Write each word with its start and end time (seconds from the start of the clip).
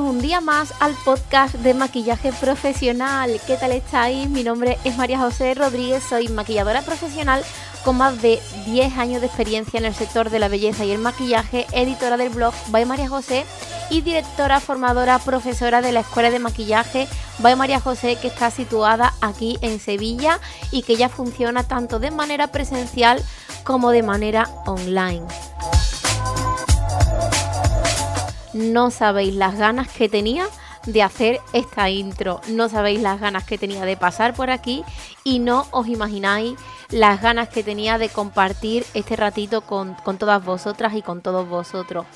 un 0.00 0.20
día 0.20 0.40
más 0.40 0.72
al 0.80 0.94
podcast 1.04 1.54
de 1.56 1.74
maquillaje 1.74 2.32
profesional. 2.32 3.40
¿Qué 3.46 3.56
tal 3.56 3.72
estáis? 3.72 4.28
Mi 4.28 4.42
nombre 4.42 4.78
es 4.84 4.96
María 4.96 5.18
José 5.18 5.54
Rodríguez, 5.54 6.02
soy 6.02 6.28
maquilladora 6.28 6.82
profesional 6.82 7.44
con 7.84 7.96
más 7.96 8.20
de 8.20 8.40
10 8.66 8.98
años 8.98 9.20
de 9.20 9.26
experiencia 9.26 9.78
en 9.78 9.84
el 9.84 9.94
sector 9.94 10.30
de 10.30 10.38
la 10.38 10.48
belleza 10.48 10.84
y 10.84 10.90
el 10.90 10.98
maquillaje, 10.98 11.66
editora 11.72 12.16
del 12.16 12.30
blog 12.30 12.54
By 12.68 12.84
María 12.84 13.08
José 13.08 13.44
y 13.90 14.02
directora, 14.02 14.60
formadora, 14.60 15.18
profesora 15.18 15.80
de 15.82 15.92
la 15.92 16.00
Escuela 16.00 16.30
de 16.30 16.38
Maquillaje 16.38 17.08
By 17.38 17.56
María 17.56 17.80
José, 17.80 18.16
que 18.16 18.28
está 18.28 18.50
situada 18.50 19.14
aquí 19.20 19.58
en 19.62 19.80
Sevilla 19.80 20.40
y 20.70 20.82
que 20.82 20.96
ya 20.96 21.08
funciona 21.08 21.64
tanto 21.64 21.98
de 21.98 22.10
manera 22.10 22.48
presencial 22.48 23.22
como 23.64 23.90
de 23.90 24.02
manera 24.02 24.48
online. 24.66 25.26
No 28.52 28.90
sabéis 28.90 29.34
las 29.34 29.56
ganas 29.56 29.88
que 29.88 30.08
tenía 30.08 30.46
de 30.86 31.02
hacer 31.02 31.40
esta 31.52 31.90
intro, 31.90 32.40
no 32.48 32.68
sabéis 32.68 33.00
las 33.00 33.20
ganas 33.20 33.44
que 33.44 33.58
tenía 33.58 33.84
de 33.84 33.96
pasar 33.96 34.34
por 34.34 34.50
aquí 34.50 34.82
y 35.24 35.38
no 35.38 35.66
os 35.72 35.88
imagináis 35.88 36.54
las 36.90 37.20
ganas 37.20 37.48
que 37.48 37.62
tenía 37.62 37.98
de 37.98 38.08
compartir 38.08 38.84
este 38.94 39.16
ratito 39.16 39.60
con, 39.60 39.96
todas 40.18 40.44
vosotras 40.44 40.94
y 40.94 41.02
con 41.02 41.20
todos 41.20 41.48
vosotros. 41.48 42.06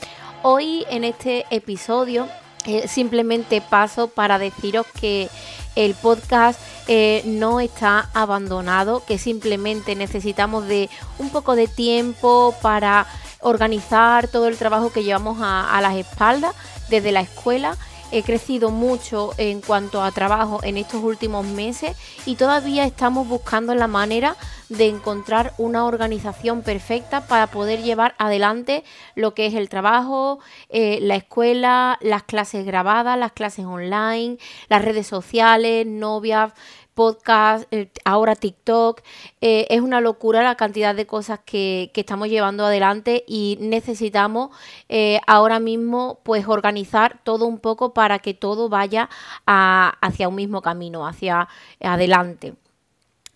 Hoy 0.43 0.85
en 0.91 1.05
este 1.05 1.45
episodio 1.51 2.27
eh, 2.65 2.89
simplemente 2.89 3.61
paso 3.61 4.09
para 4.09 4.39
deciros 4.39 4.87
que 4.99 5.29
el 5.77 5.95
podcast 5.95 6.59
eh, 6.87 7.23
no 7.27 7.61
está 7.61 8.09
abandonado, 8.15 9.05
que 9.05 9.19
simplemente 9.19 9.95
necesitamos 9.95 10.67
de 10.67 10.89
un 11.19 11.31
poco 11.31 11.57
de 11.57 11.67
tiempo 11.69 12.55
para 12.63 13.07
organizar 13.45 14.27
todo 14.27 14.49
el 14.49 14.57
trabajo 14.57 14.91
que 14.91 15.05
llevamos 15.05 15.39
a, 15.41 15.79
las 15.81 15.95
espaldas 15.97 16.55
desde 16.89 17.13
la 17.13 17.21
escuela. 17.21 17.77
He 18.11 18.23
crecido 18.23 18.71
mucho 18.71 19.33
en 19.39 19.61
cuanto 19.61 20.03
a 20.03 20.13
trabajo 20.13 20.61
en 20.63 20.77
estos 20.77 21.03
últimos 21.03 21.45
meses 21.47 21.97
y 22.27 22.37
todavía 22.37 22.85
estamos 22.85 23.27
buscando 23.27 23.75
la 23.75 23.89
manera 23.89 24.37
de 24.69 24.87
encontrar 24.87 25.53
una 25.59 25.85
organización 25.85 26.63
perfecta 26.63 27.27
para 27.27 27.49
poder 27.49 27.83
llevar 27.83 28.15
adelante 28.19 28.85
lo 29.15 29.35
que 29.35 29.47
es 29.47 29.55
el 29.55 29.69
trabajo, 29.69 30.39
eh, 30.69 30.99
la 31.03 31.17
escuela, 31.17 31.99
las 32.01 32.23
clases 32.23 32.65
grabadas, 32.65 33.19
las 33.19 33.33
clases 33.33 33.65
online, 33.65 34.39
las 34.69 34.85
redes 34.85 35.07
sociales, 35.07 35.87
novias, 35.87 36.53
podcast, 36.95 37.67
eh, 37.73 37.91
ahora 38.05 38.35
TikTok. 38.37 39.03
Eh, 39.41 39.67
es 39.71 39.81
una 39.81 40.01
locura 40.01 40.43
la 40.43 40.57
cantidad 40.57 40.95
de 40.95 41.07
cosas 41.07 41.41
que, 41.45 41.91
estamos 41.95 42.29
llevando 42.29 42.67
adelante 42.67 43.25
y 43.27 43.57
necesitamos 43.61 44.51
eh, 44.89 45.21
ahora 45.27 45.59
mismo 45.59 46.21
pues 46.23 46.47
organizar 46.47 47.21
todo 47.25 47.47
un 47.47 47.59
poco 47.59 47.95
para 47.95 48.19
que 48.19 48.35
todo 48.35 48.69
vaya 48.69 49.09
hacia 49.47 50.29
un 50.29 50.35
mismo 50.35 50.63
camino, 50.63 51.07
hacia 51.07 51.49
adelante. 51.81 52.55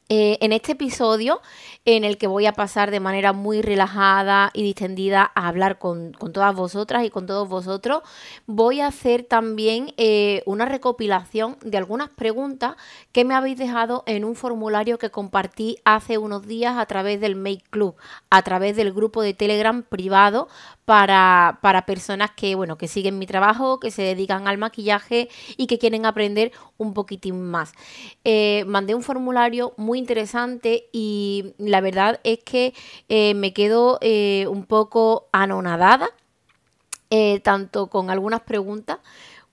En 0.09 0.53
este 0.53 0.73
episodio 0.73 1.41
en 1.85 2.05
el 2.05 2.19
que 2.19 2.27
voy 2.27 2.45
a 2.45 2.53
pasar 2.53 2.91
de 2.91 3.01
manera 3.01 3.33
muy 3.33 3.63
relajada 3.63 4.51
y 4.53 4.63
distendida 4.63 5.31
a 5.35 5.49
hablar 5.49 5.79
con, 5.79 6.13
todas 6.13 6.55
vosotras 6.55 7.05
y 7.05 7.11
con 7.11 7.27
todos 7.27 7.49
vosotros. 7.49 8.03
Voy 8.47 8.81
a 8.81 8.89
hacer 8.89 9.23
también 9.23 9.95
eh, 9.97 10.43
una 10.45 10.67
recopilación 10.67 11.57
de 11.65 11.79
algunas 11.79 12.11
preguntas 12.11 12.77
que 13.13 13.25
me 13.25 13.35
habéis 13.35 13.57
dejado 13.57 14.03
en 14.07 14.27
un 14.27 14.35
formulario 14.35 14.99
que 14.99 15.11
compartí 15.11 15.79
hace 15.85 16.19
unos 16.19 16.47
días 16.47 16.77
a 16.77 16.85
través 16.85 17.21
del 17.21 17.37
Make 17.37 17.65
Club, 17.71 17.97
a 18.29 18.43
través 18.43 18.77
del 18.77 18.93
grupo 18.93 19.23
de 19.23 19.33
Telegram 19.33 19.83
privado 19.83 20.49
para, 20.85 21.59
para, 21.63 21.85
personas 21.85 22.31
que, 22.31 22.55
bueno, 22.55 22.79
que 22.79 22.89
siguen 22.89 23.19
mi 23.19 23.27
trabajo, 23.27 23.79
que 23.79 23.91
se 23.91 24.03
dedican 24.03 24.49
al 24.49 24.59
maquillaje 24.59 25.29
y 25.57 25.67
que 25.67 25.79
quieren 25.79 26.07
aprender 26.07 26.53
un 26.79 26.95
poquitín 26.95 27.43
más. 27.43 27.73
Eh, 28.25 28.65
mandé 28.67 28.95
un 28.95 29.03
formulario 29.03 29.75
muy 29.77 29.98
interesante 29.99 30.89
y 30.93 31.55
la 31.59 31.81
verdad 31.81 32.21
es 32.25 32.39
que 32.45 32.75
eh, 33.09 33.35
me 33.35 33.53
quedo 33.53 33.99
eh, 34.01 34.47
un 34.49 34.65
poco 34.65 35.29
anonadada, 35.33 36.09
eh, 37.11 37.41
tanto 37.41 37.89
con 37.89 38.11
algunas 38.11 38.41
preguntas 38.43 38.99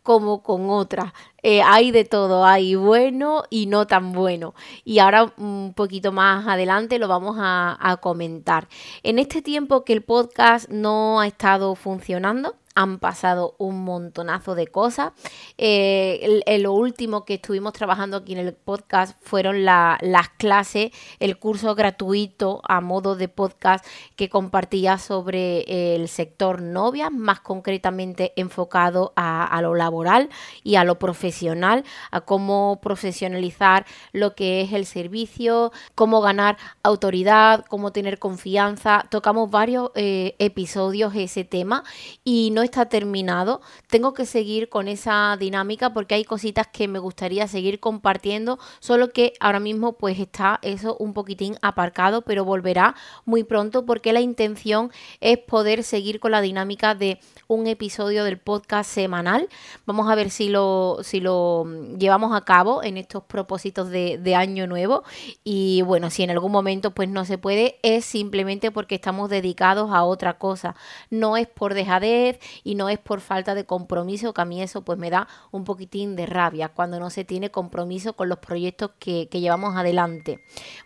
como 0.03 0.43
con 0.43 0.69
otras. 0.69 1.13
hay 1.43 1.89
de 1.91 2.05
todo, 2.05 2.45
hay 2.45 2.75
bueno 2.75 3.43
y 3.49 3.65
no 3.65 3.87
tan 3.87 4.11
bueno. 4.11 4.53
Y 4.83 4.99
ahora 4.99 5.33
un 5.37 5.73
poquito 5.75 6.11
más 6.11 6.47
adelante 6.47 6.99
lo 6.99 7.07
vamos 7.07 7.37
a 7.39 7.97
comentar. 8.01 8.67
En 9.01 9.17
este 9.19 9.41
tiempo 9.41 9.83
que 9.83 9.93
el 9.93 10.03
podcast 10.03 10.69
no 10.69 11.19
ha 11.21 11.27
estado 11.27 11.73
funcionando, 11.75 12.55
han 12.75 12.99
pasado 12.99 13.55
un 13.57 13.83
montonazo 13.83 14.53
de 14.53 14.67
cosas. 14.67 15.13
Eh, 15.57 16.41
lo 16.59 16.73
último 16.73 17.25
que 17.25 17.35
estuvimos 17.35 17.73
trabajando 17.73 18.17
aquí 18.17 18.33
en 18.33 18.39
el 18.39 18.53
podcast 18.53 19.17
fueron 19.21 19.65
las 19.65 20.29
clases, 20.37 20.91
el 21.19 21.39
curso 21.39 21.73
gratuito 21.73 22.61
a 22.67 22.81
modo 22.81 23.15
de 23.15 23.29
podcast 23.29 23.85
que 24.15 24.29
compartía 24.29 24.97
sobre 24.97 25.95
el 25.95 26.09
sector 26.09 26.61
novia, 26.61 27.09
más 27.09 27.39
concretamente 27.39 28.33
enfocado 28.35 29.13
a, 29.15 29.45
a 29.45 29.61
lo 29.61 29.73
laboral 29.73 30.29
y 30.63 30.75
a 30.75 30.83
lo 30.83 30.99
profesional, 30.99 31.85
a 32.11 32.21
cómo 32.21 32.79
profesionalizar 32.81 33.85
lo 34.11 34.35
que 34.35 34.61
es 34.61 34.73
el 34.73 34.85
servicio, 34.85 35.71
cómo 35.95 36.21
ganar 36.21 36.57
autoridad, 36.83 37.65
cómo 37.69 37.91
tener 37.91 38.19
confianza. 38.19 39.05
Tocamos 39.09 39.49
varios 39.49 39.91
eh, 39.95 40.35
episodios 40.39 41.15
ese 41.15 41.45
tema 41.45 41.83
y 42.23 42.51
no 42.51 42.64
está 42.65 42.85
terminado. 42.85 43.61
Tengo 43.87 44.13
que 44.13 44.25
seguir 44.25 44.69
con 44.69 44.87
esa 44.87 45.37
dinámica 45.39 45.93
porque 45.93 46.15
hay 46.15 46.25
cositas 46.25 46.67
que 46.67 46.87
me 46.87 46.99
gustaría 46.99 47.47
seguir 47.47 47.79
compartiendo, 47.79 48.59
solo 48.79 49.11
que 49.11 49.33
ahora 49.39 49.59
mismo 49.59 49.93
pues 49.93 50.19
está 50.19 50.59
eso 50.61 50.97
un 50.99 51.13
poquitín 51.13 51.57
aparcado, 51.61 52.23
pero 52.23 52.43
volverá 52.45 52.95
muy 53.25 53.43
pronto 53.43 53.85
porque 53.85 54.13
la 54.13 54.21
intención 54.21 54.91
es 55.21 55.37
poder 55.37 55.83
seguir 55.83 56.19
con 56.19 56.31
la 56.31 56.41
dinámica 56.41 56.95
de 56.95 57.19
un 57.47 57.67
episodio 57.67 58.23
del 58.23 58.37
podcast 58.37 58.89
semanal. 58.89 59.47
Vamos 59.85 60.09
a 60.09 60.15
ver 60.15 60.29
si 60.29 60.49
lo, 60.49 60.97
si 61.01 61.19
lo 61.19 61.65
llevamos 61.97 62.35
a 62.35 62.41
cabo 62.41 62.83
en 62.83 62.97
estos 62.97 63.23
propósitos 63.23 63.89
de, 63.89 64.17
de 64.17 64.35
año 64.35 64.67
nuevo. 64.67 65.03
Y 65.43 65.81
bueno, 65.83 66.09
si 66.09 66.23
en 66.23 66.31
algún 66.31 66.51
momento 66.51 66.91
pues 66.91 67.09
no 67.09 67.25
se 67.25 67.37
puede, 67.37 67.79
es 67.83 68.05
simplemente 68.05 68.71
porque 68.71 68.95
estamos 68.95 69.29
dedicados 69.29 69.91
a 69.91 70.03
otra 70.03 70.37
cosa. 70.37 70.75
No 71.09 71.37
es 71.37 71.47
por 71.47 71.73
dejadez 71.73 72.39
y 72.63 72.75
no 72.75 72.89
es 72.89 72.99
por 72.99 73.21
falta 73.21 73.55
de 73.55 73.65
compromiso, 73.65 74.33
que 74.33 74.41
a 74.41 74.45
mí 74.45 74.61
eso 74.61 74.83
pues 74.83 74.97
me 74.97 75.09
da 75.09 75.27
un 75.51 75.63
poquitín 75.63 76.15
de 76.15 76.25
rabia 76.25 76.69
cuando 76.69 76.99
no 76.99 77.09
se 77.09 77.23
tiene 77.25 77.51
compromiso 77.51 78.13
con 78.13 78.29
los 78.29 78.39
proyectos 78.39 78.91
que, 78.99 79.27
llevamos 79.35 79.75
adelante. 79.75 80.39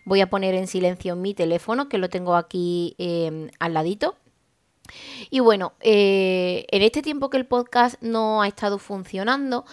Voy 0.04 0.20
a 0.20 0.28
poner 0.28 0.54
en 0.54 0.66
silencio 0.66 1.14
mi 1.16 1.34
teléfono, 1.34 1.88
que 1.88 1.98
lo 1.98 2.08
tengo 2.08 2.34
aquí 2.34 2.94
em, 2.98 3.48
al 3.58 3.74
ladito. 3.74 4.16
Y 5.30 5.40
bueno, 5.40 5.72
eh, 5.80 6.66
en 6.70 6.82
este 6.82 7.02
tiempo 7.02 7.30
que 7.30 7.36
el 7.36 7.46
podcast 7.46 8.00
no 8.02 8.42
ha 8.42 8.48
estado 8.48 8.78
funcionando, 8.78 9.64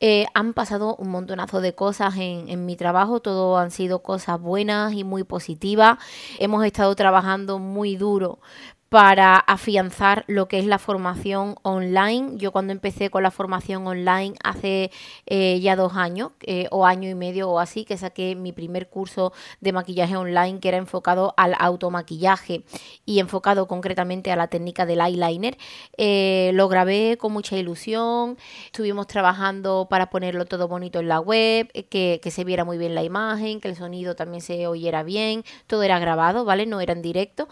eh, 0.00 0.26
han 0.34 0.52
pasado 0.52 0.96
un 0.96 1.08
montonazo 1.08 1.60
de 1.60 1.74
cosas 1.74 2.16
en, 2.16 2.48
en, 2.48 2.66
mi 2.66 2.76
trabajo, 2.76 3.20
todo 3.20 3.56
han 3.56 3.70
sido 3.70 4.02
cosas 4.02 4.40
buenas 4.40 4.92
y 4.92 5.04
muy 5.04 5.24
positivas. 5.24 5.98
Hemos 6.38 6.64
estado 6.64 6.94
trabajando 6.94 7.58
muy 7.58 7.96
duro 7.96 8.40
para 8.88 9.36
afianzar 9.36 10.24
lo 10.28 10.46
que 10.46 10.58
es 10.58 10.66
la 10.66 10.78
formación 10.78 11.56
online. 11.62 12.36
Yo 12.36 12.52
cuando 12.52 12.72
empecé 12.72 13.10
con 13.10 13.22
la 13.22 13.32
formación 13.32 13.86
online 13.86 14.34
hace 14.44 14.92
eh, 15.26 15.58
ya 15.60 15.74
dos 15.74 15.94
años 15.96 16.30
eh, 16.42 16.68
o 16.70 16.86
año 16.86 17.08
y 17.10 17.14
medio 17.14 17.50
o 17.50 17.58
así, 17.58 17.84
que 17.84 17.96
saqué 17.96 18.36
mi 18.36 18.52
primer 18.52 18.88
curso 18.88 19.32
de 19.60 19.72
maquillaje 19.72 20.16
online 20.16 20.60
que 20.60 20.68
era 20.68 20.76
enfocado 20.76 21.34
al 21.36 21.54
automaquillaje 21.58 22.62
y 23.04 23.18
enfocado 23.18 23.66
concretamente 23.66 24.30
a 24.30 24.36
la 24.36 24.46
técnica 24.48 24.86
del 24.86 25.00
eyeliner, 25.00 25.58
eh, 25.96 26.52
lo 26.54 26.68
grabé 26.68 27.16
con 27.18 27.32
mucha 27.32 27.56
ilusión, 27.56 28.38
estuvimos 28.66 29.08
trabajando 29.08 29.88
para 29.90 30.10
ponerlo 30.10 30.44
todo 30.44 30.68
bonito 30.68 31.00
en 31.00 31.08
la 31.08 31.18
web, 31.20 31.68
que, 31.90 32.20
que 32.22 32.30
se 32.30 32.44
viera 32.44 32.64
muy 32.64 32.78
bien 32.78 32.94
la 32.94 33.02
imagen, 33.02 33.60
que 33.60 33.68
el 33.68 33.76
sonido 33.76 34.14
también 34.14 34.40
se 34.40 34.66
oyera 34.68 35.02
bien, 35.02 35.44
todo 35.66 35.82
era 35.82 35.98
grabado, 35.98 36.44
¿vale? 36.44 36.66
No 36.66 36.80
era 36.80 36.92
en 36.92 37.02
directo. 37.02 37.48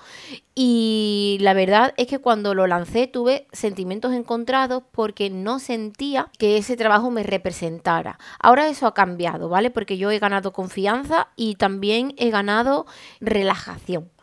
Y 0.54 1.23
la 1.40 1.54
verdad 1.54 1.94
es 1.96 2.06
que 2.06 2.18
cuando 2.18 2.54
lo 2.54 2.66
lancé 2.66 3.06
tuve 3.06 3.46
sentimientos 3.52 4.12
encontrados 4.12 4.82
porque 4.90 5.30
no 5.30 5.58
sentía 5.58 6.30
que 6.38 6.56
ese 6.56 6.76
trabajo 6.76 7.10
me 7.10 7.22
representara. 7.22 8.18
Ahora 8.38 8.68
eso 8.68 8.86
ha 8.86 8.94
cambiado, 8.94 9.48
¿vale? 9.48 9.70
Porque 9.70 9.98
yo 9.98 10.10
he 10.10 10.18
ganado 10.18 10.52
confianza 10.52 11.28
y 11.36 11.56
también 11.56 12.14
he 12.16 12.30
ganado 12.30 12.86
relajación. 13.20 14.13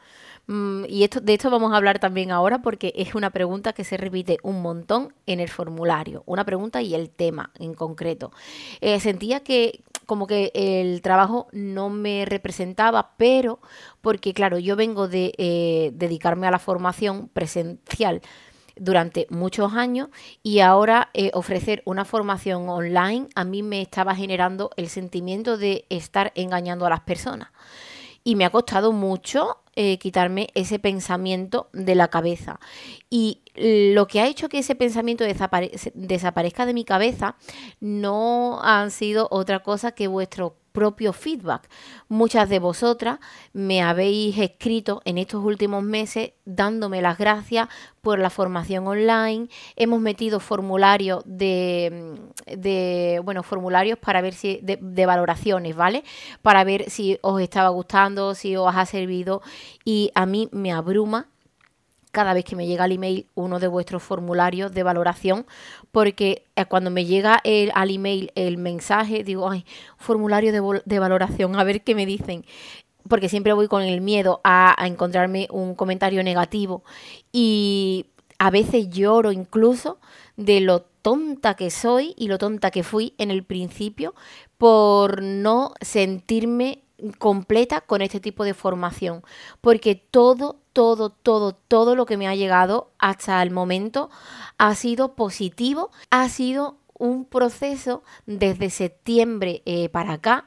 Mm, 0.51 0.83
y 0.89 1.05
esto, 1.05 1.21
de 1.21 1.33
esto 1.33 1.49
vamos 1.49 1.71
a 1.71 1.77
hablar 1.77 1.99
también 1.99 2.29
ahora 2.29 2.61
porque 2.61 2.91
es 2.97 3.15
una 3.15 3.29
pregunta 3.29 3.71
que 3.71 3.85
se 3.85 3.95
repite 3.95 4.37
un 4.43 4.61
montón 4.61 5.13
en 5.25 5.39
el 5.39 5.47
formulario. 5.47 6.23
Una 6.25 6.43
pregunta 6.43 6.81
y 6.81 6.93
el 6.93 7.09
tema 7.09 7.51
en 7.57 7.73
concreto. 7.73 8.33
Eh, 8.81 8.99
sentía 8.99 9.39
que 9.39 9.81
como 10.05 10.27
que 10.27 10.51
el 10.53 11.01
trabajo 11.01 11.47
no 11.53 11.89
me 11.89 12.25
representaba, 12.25 13.11
pero 13.15 13.59
porque 14.01 14.33
claro, 14.33 14.59
yo 14.59 14.75
vengo 14.75 15.07
de 15.07 15.31
eh, 15.37 15.91
dedicarme 15.93 16.47
a 16.47 16.51
la 16.51 16.59
formación 16.59 17.29
presencial 17.29 18.21
durante 18.75 19.27
muchos 19.29 19.71
años 19.71 20.09
y 20.43 20.59
ahora 20.59 21.11
eh, 21.13 21.31
ofrecer 21.33 21.81
una 21.85 22.03
formación 22.03 22.67
online 22.67 23.29
a 23.35 23.45
mí 23.45 23.63
me 23.63 23.81
estaba 23.81 24.15
generando 24.15 24.71
el 24.75 24.89
sentimiento 24.89 25.57
de 25.57 25.85
estar 25.89 26.33
engañando 26.35 26.85
a 26.85 26.89
las 26.89 27.01
personas. 27.01 27.51
Y 28.25 28.35
me 28.35 28.43
ha 28.43 28.49
costado 28.49 28.91
mucho 28.91 29.60
eh, 29.75 29.97
quitarme 29.97 30.49
ese 30.53 30.79
pensamiento 30.79 31.69
de 31.73 31.95
la 31.95 32.09
cabeza. 32.09 32.59
Y 33.09 33.40
lo 33.55 34.07
que 34.07 34.21
ha 34.21 34.27
hecho 34.27 34.49
que 34.49 34.59
ese 34.59 34.75
pensamiento 34.75 35.23
desaparezca 35.23 36.65
de 36.65 36.73
mi 36.73 36.85
cabeza 36.85 37.35
no 37.79 38.61
han 38.63 38.91
sido 38.91 39.27
otra 39.29 39.59
cosa 39.59 39.91
que 39.91 40.07
vuestro 40.07 40.55
propio 40.71 41.13
feedback. 41.13 41.69
Muchas 42.07 42.49
de 42.49 42.59
vosotras 42.59 43.19
me 43.53 43.81
habéis 43.81 44.37
escrito 44.37 45.01
en 45.05 45.17
estos 45.17 45.43
últimos 45.43 45.83
meses 45.83 46.31
dándome 46.45 47.01
las 47.01 47.17
gracias 47.17 47.67
por 48.01 48.19
la 48.19 48.29
formación 48.29 48.87
online. 48.87 49.49
Hemos 49.75 49.99
metido 49.99 50.39
formularios 50.39 51.23
de, 51.25 52.15
de 52.45 53.21
bueno, 53.23 53.43
formularios 53.43 53.99
para 53.99 54.21
ver 54.21 54.33
si 54.33 54.59
de, 54.63 54.77
de, 54.81 55.05
valoraciones, 55.05 55.75
¿vale? 55.75 56.03
Para 56.41 56.63
ver 56.63 56.89
si 56.89 57.17
os 57.21 57.41
estaba 57.41 57.69
gustando, 57.69 58.33
si 58.33 58.55
os 58.55 58.73
ha 58.73 58.85
servido 58.85 59.41
y 59.83 60.11
a 60.15 60.25
mí 60.25 60.49
me 60.51 60.71
abruma 60.71 61.30
cada 62.11 62.33
vez 62.33 62.45
que 62.45 62.55
me 62.55 62.67
llega 62.67 62.83
al 62.83 62.91
email 62.91 63.27
uno 63.35 63.59
de 63.59 63.67
vuestros 63.67 64.03
formularios 64.03 64.71
de 64.73 64.83
valoración, 64.83 65.45
porque 65.91 66.45
eh, 66.55 66.65
cuando 66.65 66.91
me 66.91 67.05
llega 67.05 67.41
el, 67.43 67.71
al 67.73 67.89
email 67.89 68.31
el 68.35 68.57
mensaje, 68.57 69.23
digo, 69.23 69.49
ay, 69.49 69.65
formulario 69.97 70.51
de, 70.51 70.81
de 70.85 70.99
valoración, 70.99 71.55
a 71.55 71.63
ver 71.63 71.83
qué 71.83 71.95
me 71.95 72.05
dicen 72.05 72.45
porque 73.07 73.29
siempre 73.29 73.53
voy 73.53 73.67
con 73.67 73.81
el 73.81 73.99
miedo 73.99 74.41
a, 74.43 74.79
a, 74.81 74.85
encontrarme 74.85 75.47
un 75.49 75.73
comentario 75.73 76.23
negativo. 76.23 76.83
Y 77.31 78.05
a 78.37 78.51
veces 78.51 78.89
lloro 78.89 79.31
incluso 79.31 79.99
de 80.37 80.61
lo 80.61 80.81
tonta 81.01 81.55
que 81.55 81.71
soy 81.71 82.13
y 82.17 82.27
lo 82.27 82.37
tonta 82.37 82.71
que 82.71 82.83
fui 82.83 83.13
en 83.17 83.31
el 83.31 83.43
principio 83.43 84.13
por 84.57 85.21
no 85.23 85.73
sentirme 85.81 86.83
completa 87.17 87.81
con 87.81 88.01
este 88.01 88.19
tipo 88.19 88.43
de 88.43 88.53
formación, 88.53 89.23
porque 89.61 89.95
todo, 89.95 90.59
todo, 90.73 91.09
todo, 91.09 91.53
todo 91.53 91.95
lo 91.95 92.05
que 92.05 92.17
me 92.17 92.27
ha 92.27 92.35
llegado 92.35 92.91
hasta 92.99 93.41
el 93.41 93.51
momento 93.51 94.09
ha 94.57 94.75
sido 94.75 95.13
positivo, 95.15 95.91
ha 96.09 96.27
sido 96.29 96.77
un 96.93 97.25
proceso 97.25 98.03
desde 98.27 98.69
septiembre 98.69 99.63
eh, 99.65 99.89
para 99.89 100.13
acá 100.13 100.45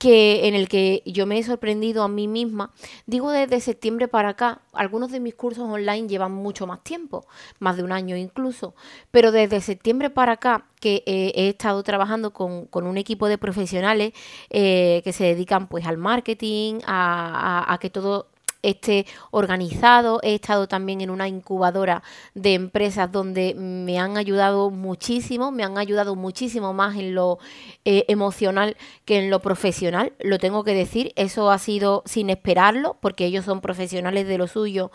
que 0.00 0.48
en 0.48 0.54
el 0.54 0.66
que 0.66 1.02
yo 1.04 1.26
me 1.26 1.38
he 1.38 1.42
sorprendido 1.42 2.02
a 2.02 2.08
mí 2.08 2.26
misma. 2.26 2.72
Digo 3.04 3.30
desde 3.30 3.60
septiembre 3.60 4.08
para 4.08 4.30
acá, 4.30 4.62
algunos 4.72 5.12
de 5.12 5.20
mis 5.20 5.34
cursos 5.34 5.68
online 5.68 6.08
llevan 6.08 6.32
mucho 6.32 6.66
más 6.66 6.82
tiempo, 6.82 7.26
más 7.58 7.76
de 7.76 7.82
un 7.82 7.92
año 7.92 8.16
incluso, 8.16 8.74
pero 9.10 9.30
desde 9.30 9.60
septiembre 9.60 10.08
para 10.08 10.32
acá 10.32 10.64
que 10.80 11.02
eh, 11.04 11.32
he 11.34 11.48
estado 11.50 11.82
trabajando 11.82 12.32
con, 12.32 12.64
con, 12.64 12.86
un 12.86 12.96
equipo 12.96 13.28
de 13.28 13.36
profesionales 13.36 14.14
eh, 14.48 15.02
que 15.04 15.12
se 15.12 15.24
dedican 15.24 15.68
pues 15.68 15.86
al 15.86 15.98
marketing, 15.98 16.80
a, 16.86 17.66
a, 17.66 17.74
a 17.74 17.78
que 17.78 17.90
todo 17.90 18.28
esté 18.62 19.06
organizado. 19.30 20.20
He 20.22 20.34
estado 20.34 20.68
también 20.68 21.00
en 21.00 21.10
una 21.10 21.28
incubadora 21.28 22.02
de 22.34 22.54
empresas 22.54 23.10
donde 23.10 23.54
me 23.54 23.98
han 23.98 24.16
ayudado 24.16 24.70
muchísimo, 24.70 25.50
me 25.50 25.64
han 25.64 25.78
ayudado 25.78 26.16
muchísimo 26.16 26.72
más 26.72 26.96
en 26.96 27.14
lo 27.14 27.38
eh, 27.84 28.04
emocional 28.08 28.76
que 29.04 29.18
en 29.18 29.30
lo 29.30 29.40
profesional, 29.40 30.12
lo 30.18 30.38
tengo 30.38 30.64
que 30.64 30.74
decir. 30.74 31.12
Eso 31.16 31.50
ha 31.50 31.58
sido 31.58 32.02
sin 32.06 32.30
esperarlo, 32.30 32.96
porque 33.00 33.26
ellos 33.26 33.44
son 33.44 33.60
profesionales 33.60 34.26
de 34.26 34.38
lo 34.38 34.46
suyo 34.46 34.90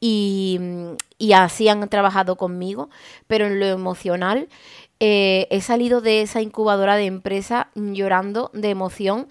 y, 0.00 0.60
y 1.18 1.32
así 1.32 1.68
han 1.68 1.88
trabajado 1.88 2.36
conmigo, 2.36 2.90
pero 3.26 3.46
en 3.46 3.60
lo 3.60 3.66
emocional... 3.66 4.48
Eh, 4.98 5.46
he 5.50 5.60
salido 5.60 6.00
de 6.00 6.22
esa 6.22 6.40
incubadora 6.40 6.96
de 6.96 7.04
empresa 7.04 7.68
llorando 7.74 8.50
de 8.54 8.70
emoción 8.70 9.28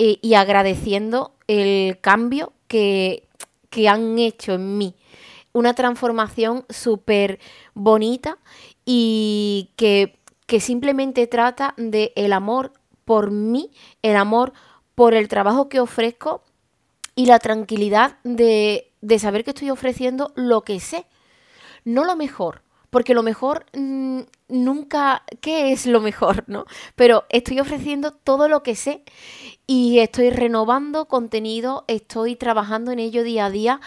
eh, 0.00 0.18
y 0.22 0.34
agradeciendo 0.34 1.34
el 1.46 2.00
cambio 2.00 2.52
que, 3.70 3.88
han 3.88 4.18
hecho 4.18 4.54
en 4.54 4.78
mí. 4.78 4.94
Una 5.52 5.74
transformación 5.74 6.64
súper 6.68 7.38
bonita 7.74 8.38
y 8.84 9.70
que, 9.76 10.18
que 10.46 10.58
simplemente 10.58 11.28
trata 11.28 11.74
de 11.76 12.12
el 12.16 12.32
amor 12.32 12.72
por 13.04 13.30
mí, 13.30 13.70
el 14.02 14.16
amor 14.16 14.52
por 14.96 15.14
el 15.14 15.28
trabajo 15.28 15.68
que 15.68 15.78
ofrezco 15.78 16.42
y 17.14 17.26
la 17.26 17.38
tranquilidad 17.38 18.18
de, 18.24 18.92
de 19.00 19.18
saber 19.20 19.44
que 19.44 19.50
estoy 19.50 19.70
ofreciendo 19.70 20.32
lo 20.34 20.62
que 20.62 20.80
sé. 20.80 21.06
No 21.84 22.04
lo 22.04 22.16
mejor, 22.16 22.62
porque 22.94 23.12
lo 23.12 23.24
mejor 23.24 23.66
mmm, 23.72 24.20
nunca, 24.46 25.24
¿qué 25.40 25.72
es 25.72 25.84
lo 25.84 26.00
mejor? 26.00 26.44
¿no? 26.46 26.64
Pero 26.94 27.24
estoy 27.28 27.58
ofreciendo 27.58 28.12
todo 28.12 28.46
lo 28.46 28.62
que 28.62 28.76
sé 28.76 29.02
y 29.66 29.98
estoy 29.98 30.30
renovando 30.30 31.06
contenido, 31.06 31.82
estoy 31.88 32.36
trabajando 32.36 32.92
en 32.92 33.00
ello 33.00 33.24
día 33.24 33.46
a 33.46 33.50
día 33.50 33.80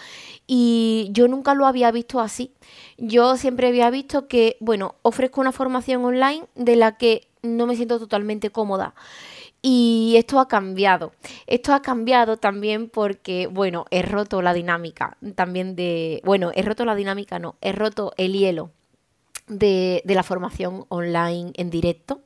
y 0.45 1.07
yo 1.11 1.29
nunca 1.29 1.53
lo 1.53 1.67
había 1.67 1.89
visto 1.91 2.19
así. 2.19 2.51
Yo 2.97 3.37
siempre 3.37 3.69
había 3.69 3.89
visto 3.91 4.27
que, 4.27 4.57
bueno, 4.59 4.95
ofrezco 5.03 5.39
una 5.39 5.53
formación 5.53 6.03
online 6.03 6.43
de 6.55 6.75
la 6.75 6.97
que 6.97 7.29
no 7.41 7.65
me 7.65 7.77
siento 7.77 7.99
totalmente 7.99 8.49
cómoda. 8.49 8.93
Y 9.61 10.15
esto 10.17 10.37
ha 10.41 10.49
cambiado. 10.49 11.13
Esto 11.45 11.73
ha 11.73 11.81
cambiado 11.81 12.35
también 12.35 12.89
porque, 12.89 13.47
bueno, 13.47 13.85
he 13.89 14.01
roto 14.01 14.41
la 14.41 14.53
dinámica 14.53 15.15
también 15.35 15.77
de... 15.77 16.21
Bueno, 16.25 16.51
he 16.53 16.61
roto 16.61 16.83
la 16.83 16.95
dinámica, 16.95 17.39
no, 17.39 17.55
he 17.61 17.71
roto 17.71 18.11
el 18.17 18.33
hielo 18.33 18.71
de, 19.47 20.01
de 20.05 20.15
la 20.15 20.23
formación 20.23 20.85
online 20.89 21.51
en 21.55 21.69
directo. 21.69 22.21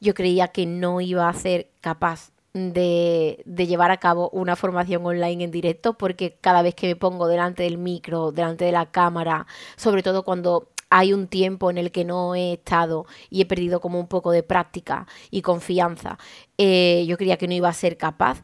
Yo 0.00 0.14
creía 0.14 0.48
que 0.48 0.66
no 0.66 1.00
iba 1.00 1.28
a 1.28 1.34
ser 1.34 1.70
capaz 1.80 2.30
de, 2.52 3.42
de, 3.44 3.66
llevar 3.66 3.90
a 3.90 3.98
cabo 3.98 4.28
una 4.30 4.56
formación 4.56 5.04
online 5.06 5.44
en 5.44 5.50
directo 5.50 5.94
porque 5.94 6.36
cada 6.40 6.62
vez 6.62 6.74
que 6.74 6.88
me 6.88 6.96
pongo 6.96 7.28
delante 7.28 7.62
del 7.62 7.78
micro, 7.78 8.32
delante 8.32 8.64
de 8.64 8.72
la 8.72 8.86
cámara, 8.86 9.46
sobre 9.76 10.02
todo 10.02 10.24
cuando 10.24 10.68
hay 10.90 11.12
un 11.12 11.28
tiempo 11.28 11.70
en 11.70 11.78
el 11.78 11.92
que 11.92 12.04
no 12.04 12.34
he 12.34 12.54
estado 12.54 13.06
y 13.30 13.40
he 13.40 13.46
perdido 13.46 13.80
como 13.80 13.98
un 13.98 14.08
poco 14.08 14.32
de 14.32 14.42
práctica 14.42 15.06
y 15.30 15.42
confianza, 15.42 16.18
eh, 16.58 17.04
yo 17.08 17.16
creía 17.16 17.38
que 17.38 17.48
no 17.48 17.54
iba 17.54 17.68
a 17.68 17.72
ser 17.72 17.96
capaz 17.96 18.42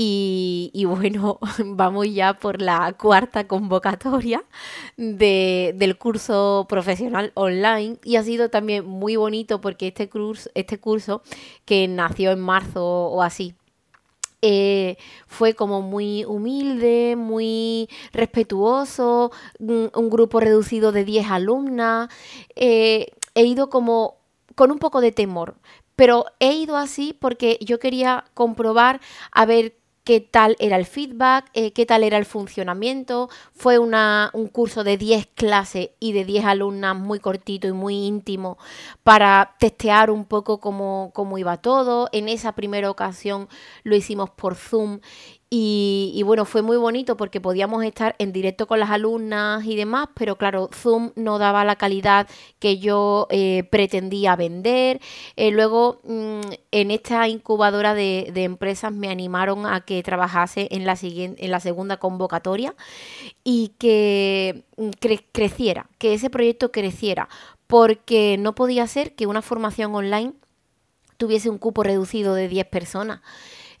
y, 0.00 0.84
bueno, 0.86 1.40
vamos 1.64 2.06
ya 2.14 2.34
por 2.34 2.62
la 2.62 2.92
cuarta 2.92 3.48
convocatoria 3.48 4.44
de, 4.96 5.74
del 5.74 5.98
curso 5.98 6.66
profesional 6.68 7.32
online 7.34 7.96
y 8.04 8.14
ha 8.14 8.22
sido 8.22 8.48
también 8.48 8.86
muy 8.86 9.16
bonito 9.16 9.60
porque 9.60 9.88
este 9.88 10.08
curso, 10.08 10.50
este 10.54 10.78
curso 10.78 11.22
que 11.64 11.88
nació 11.88 12.30
en 12.30 12.40
marzo 12.40 12.84
o 12.84 13.22
así, 13.22 13.54
eh, 14.42 14.96
fue 15.26 15.54
como 15.54 15.82
muy 15.82 16.24
humilde, 16.24 17.16
muy 17.16 17.88
respetuoso, 18.12 19.32
un, 19.58 20.10
grupo 20.10 20.40
reducido 20.40 20.92
de 20.92 21.04
10 21.04 21.30
alumnas. 21.30 22.08
Eh, 22.56 23.12
he 23.34 23.44
ido 23.44 23.68
como 23.68 24.18
con 24.54 24.70
un 24.70 24.78
poco 24.78 25.00
de 25.00 25.12
temor, 25.12 25.56
pero 25.96 26.26
he 26.40 26.52
ido 26.52 26.76
así 26.76 27.16
porque 27.18 27.58
yo 27.60 27.78
quería 27.78 28.24
comprobar 28.34 29.00
a 29.32 29.46
ver 29.46 29.77
qué 30.08 30.20
tal 30.22 30.56
era 30.58 30.78
el 30.78 30.86
feedback, 30.86 31.50
eh, 31.52 31.72
qué 31.72 31.84
tal 31.84 32.02
era 32.02 32.16
el 32.16 32.24
funcionamiento. 32.24 33.28
Fue 33.52 33.78
una, 33.78 34.30
un 34.32 34.48
curso 34.48 34.82
de 34.82 34.96
10 34.96 35.26
clases 35.34 35.90
y 36.00 36.12
de 36.12 36.24
10 36.24 36.46
alumnas 36.46 36.96
muy 36.96 37.20
cortito 37.20 37.68
y 37.68 37.72
muy 37.72 38.06
íntimo 38.06 38.56
para 39.02 39.54
testear 39.58 40.10
un 40.10 40.24
poco 40.24 40.60
cómo, 40.60 41.10
cómo 41.12 41.36
iba 41.36 41.58
todo. 41.58 42.08
En 42.12 42.30
esa 42.30 42.52
primera 42.52 42.90
ocasión 42.90 43.50
lo 43.82 43.96
hicimos 43.96 44.30
por 44.30 44.54
Zoom 44.54 45.00
y, 45.50 46.22
bueno, 46.26 46.44
fue 46.44 46.60
muy 46.60 46.76
bonito 46.76 47.16
porque 47.16 47.40
podíamos 47.40 47.82
estar 47.82 48.14
en 48.18 48.32
directo 48.32 48.66
con 48.66 48.80
las 48.80 48.90
alumnas 48.90 49.64
y 49.64 49.76
demás, 49.76 50.08
pero 50.14 50.36
claro, 50.36 50.68
Zoom 50.74 51.12
no 51.16 51.38
daba 51.38 51.64
la 51.64 51.76
calidad 51.76 52.28
que 52.58 52.78
yo 52.78 53.26
eh, 53.30 53.64
pretendía 53.70 54.36
vender. 54.36 55.00
Eh, 55.36 55.50
luego, 55.50 56.00
mmm, 56.04 56.40
en 56.70 56.90
esta 56.90 57.28
incubadora 57.28 57.94
de, 57.94 58.30
empresas 58.34 58.92
me 58.92 59.08
animaron 59.08 59.64
a 59.64 59.80
que 59.80 60.02
trabajase 60.02 60.68
en 60.70 60.84
la, 60.84 60.96
siguiente, 60.96 61.42
en 61.44 61.50
la 61.50 61.60
segunda 61.60 61.96
convocatoria 61.96 62.74
y 63.42 63.72
que 63.78 64.64
mm, 64.76 64.90
cre 65.00 65.24
creciera, 65.32 65.88
que 65.98 66.12
ese 66.12 66.28
proyecto 66.28 66.72
creciera, 66.72 67.28
porque 67.66 68.36
no 68.38 68.54
podía 68.54 68.86
ser 68.86 69.14
que 69.14 69.26
una 69.26 69.40
formación 69.42 69.94
online 69.94 70.34
tuviese 71.16 71.48
un 71.50 71.58
cupo 71.58 71.82
reducido 71.82 72.34
de 72.34 72.48
10 72.48 72.66
personas. 72.66 73.20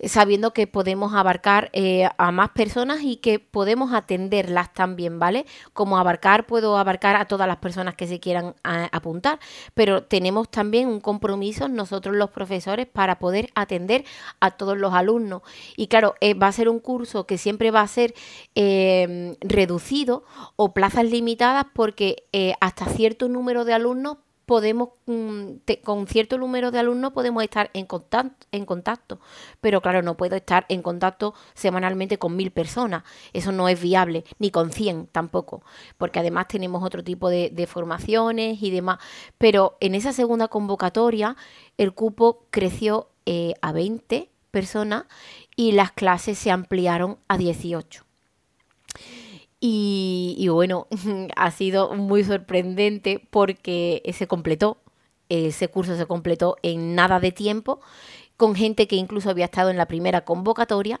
Sabiendo 0.04 0.52
que 0.52 0.66
podemos 0.66 1.14
abarcar 1.14 1.70
eh, 1.72 2.08
a 2.16 2.30
más 2.30 2.50
personas 2.50 3.00
y 3.02 3.16
que 3.16 3.38
podemos 3.38 3.92
atenderlas 3.92 4.72
también, 4.72 5.18
¿vale? 5.18 5.46
Como 5.72 5.98
abarcar, 5.98 6.46
puedo 6.46 6.78
abarcar 6.78 7.16
a 7.16 7.26
todas 7.26 7.48
las 7.48 7.58
personas 7.58 7.94
que 7.94 8.06
se 8.06 8.20
quieran 8.20 8.54
apuntar, 8.62 9.38
pero 9.74 10.04
tenemos 10.04 10.50
también 10.50 10.88
un 10.88 11.00
compromiso 11.00 11.68
nosotros 11.68 12.14
los 12.16 12.30
profesores 12.30 12.86
para 12.86 13.18
poder 13.18 13.50
atender 13.54 14.04
a 14.40 14.52
todos 14.52 14.76
los 14.76 14.94
alumnos. 14.94 15.42
Y 15.76 15.88
claro, 15.88 16.14
eh, 16.20 16.34
va 16.34 16.48
a 16.48 16.52
ser 16.52 16.68
un 16.68 16.80
curso 16.80 17.26
que 17.26 17.38
siempre 17.38 17.70
va 17.70 17.80
a 17.80 17.88
ser 17.88 18.14
em, 18.54 19.34
reducido 19.40 20.24
o 20.56 20.72
plazas 20.72 21.04
limitadas 21.04 21.66
porque 21.72 22.24
eh, 22.32 22.54
hasta 22.60 22.86
cierto 22.86 23.28
número 23.28 23.64
de 23.64 23.74
alumnos 23.74 24.18
podemos, 24.48 24.88
mm, 25.04 25.56
con 25.84 26.06
cierto 26.06 26.38
número 26.38 26.70
de 26.70 26.78
alumnos 26.78 27.12
podemos 27.12 27.42
estar 27.44 27.70
en 27.74 27.84
contacto, 27.84 28.46
en 28.50 28.64
contacto, 28.64 29.20
pero 29.60 29.82
claro, 29.82 30.00
no 30.00 30.16
puedo 30.16 30.36
estar 30.36 30.64
en 30.70 30.80
contacto 30.80 31.34
semanalmente 31.52 32.18
con 32.18 32.34
mil 32.34 32.50
personas, 32.50 33.04
eso 33.34 33.52
no 33.52 33.68
es 33.68 33.78
viable, 33.80 34.24
ni 34.38 34.50
con 34.50 34.72
cien 34.72 35.06
tampoco, 35.06 35.62
porque 35.98 36.18
además 36.18 36.48
tenemos 36.48 36.82
otro 36.82 37.04
tipo 37.04 37.28
de, 37.28 37.68
formaciones 37.68 38.62
y 38.62 38.70
demás, 38.70 38.98
pero 39.36 39.76
en 39.80 39.94
esa 39.94 40.14
segunda 40.14 40.48
convocatoria 40.48 41.36
el 41.76 41.92
cupo 41.92 42.46
creció 42.50 43.10
eh, 43.26 43.52
a 43.60 43.72
20 43.72 44.30
personas 44.50 45.04
y 45.56 45.72
las 45.72 45.92
clases 45.92 46.38
se 46.38 46.50
ampliaron 46.50 47.18
a 47.28 47.36
18. 47.36 48.07
Y, 49.60 50.46
bueno, 50.48 50.86
ha 51.36 51.50
sido 51.50 51.94
muy 51.94 52.24
sorprendente 52.24 53.26
porque 53.30 54.02
se 54.12 54.26
completó, 54.26 54.78
ese 55.28 55.68
curso 55.68 55.96
se 55.96 56.06
completó 56.06 56.56
en 56.62 56.94
nada 56.94 57.20
de 57.20 57.32
tiempo, 57.32 57.80
con 58.36 58.54
gente 58.54 58.86
que 58.86 58.96
incluso 58.96 59.30
había 59.30 59.46
estado 59.46 59.70
en 59.70 59.76
la 59.76 59.86
primera 59.86 60.24
convocatoria 60.24 61.00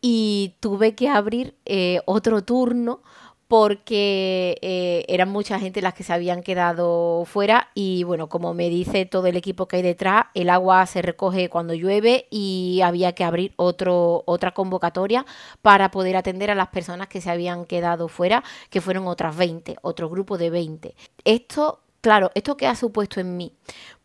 y 0.00 0.54
tuve 0.60 0.94
que 0.94 1.08
abrir 1.08 1.56
eh, 1.64 2.00
otro 2.06 2.44
turno 2.44 3.02
porque 3.48 4.58
eh, 4.60 5.04
eran 5.08 5.30
mucha 5.30 5.58
gente 5.58 5.80
las 5.80 5.94
que 5.94 6.04
se 6.04 6.12
habían 6.12 6.42
quedado 6.42 7.24
fuera 7.24 7.70
y 7.74 8.04
bueno, 8.04 8.28
como 8.28 8.52
me 8.52 8.68
dice 8.68 9.06
todo 9.06 9.26
el 9.26 9.36
equipo 9.36 9.66
que 9.66 9.76
hay 9.76 9.82
detrás, 9.82 10.26
el 10.34 10.50
agua 10.50 10.84
se 10.86 11.00
recoge 11.00 11.48
cuando 11.48 11.72
llueve 11.72 12.26
y 12.30 12.82
había 12.84 13.14
que 13.14 13.24
abrir 13.24 13.54
otro, 13.56 14.22
otra 14.26 14.52
convocatoria 14.52 15.24
para 15.62 15.90
poder 15.90 16.16
atender 16.16 16.50
a 16.50 16.54
las 16.54 16.68
personas 16.68 17.08
que 17.08 17.22
se 17.22 17.30
habían 17.30 17.64
quedado 17.64 18.08
fuera, 18.08 18.44
que 18.68 18.82
fueron 18.82 19.06
otras 19.08 19.34
20, 19.36 19.78
otro 19.82 20.10
grupo 20.10 20.38
de 20.38 20.50
20. 20.50 20.94
Esto 21.24 21.80
Claro, 22.00 22.30
¿esto 22.36 22.56
qué 22.56 22.68
ha 22.68 22.76
supuesto 22.76 23.18
en 23.18 23.36
mí? 23.36 23.52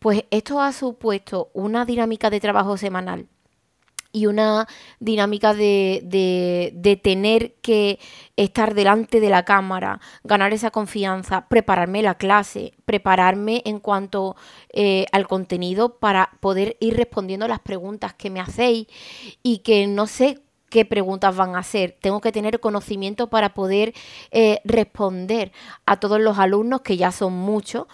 Pues 0.00 0.24
esto 0.32 0.60
ha 0.60 0.72
supuesto 0.72 1.50
una 1.54 1.84
dinámica 1.84 2.28
de 2.28 2.40
trabajo 2.40 2.76
semanal 2.76 3.28
y 4.14 4.26
una 4.26 4.68
dinámica 5.00 5.52
de, 5.54 6.00
de, 6.04 6.96
tener 7.02 7.56
que 7.56 7.98
estar 8.36 8.74
delante 8.74 9.20
de 9.20 9.28
la 9.28 9.44
cámara, 9.44 10.00
ganar 10.22 10.52
esa 10.52 10.70
confianza, 10.70 11.48
prepararme 11.48 12.00
la 12.00 12.14
clase, 12.14 12.72
prepararme 12.84 13.62
en 13.66 13.80
cuanto 13.80 14.36
eh, 14.72 15.06
al 15.10 15.26
contenido 15.26 15.98
para 15.98 16.30
poder 16.40 16.76
ir 16.78 16.96
respondiendo 16.96 17.48
las 17.48 17.58
preguntas 17.58 18.14
que 18.14 18.30
me 18.30 18.40
hacéis 18.40 18.86
y 19.42 19.58
que 19.58 19.88
no 19.88 20.06
sé 20.06 20.40
qué 20.70 20.84
preguntas 20.84 21.34
van 21.34 21.56
a 21.56 21.58
hacer. 21.58 21.96
Tengo 22.00 22.20
que 22.20 22.30
tener 22.30 22.60
conocimiento 22.60 23.28
para 23.28 23.52
poder 23.52 23.94
eh, 24.30 24.60
responder 24.64 25.50
a 25.86 25.98
todos 25.98 26.20
los 26.20 26.38
alumnos, 26.38 26.82
que 26.82 26.96
ya 26.96 27.10
son 27.10 27.32
muchos. 27.32 27.86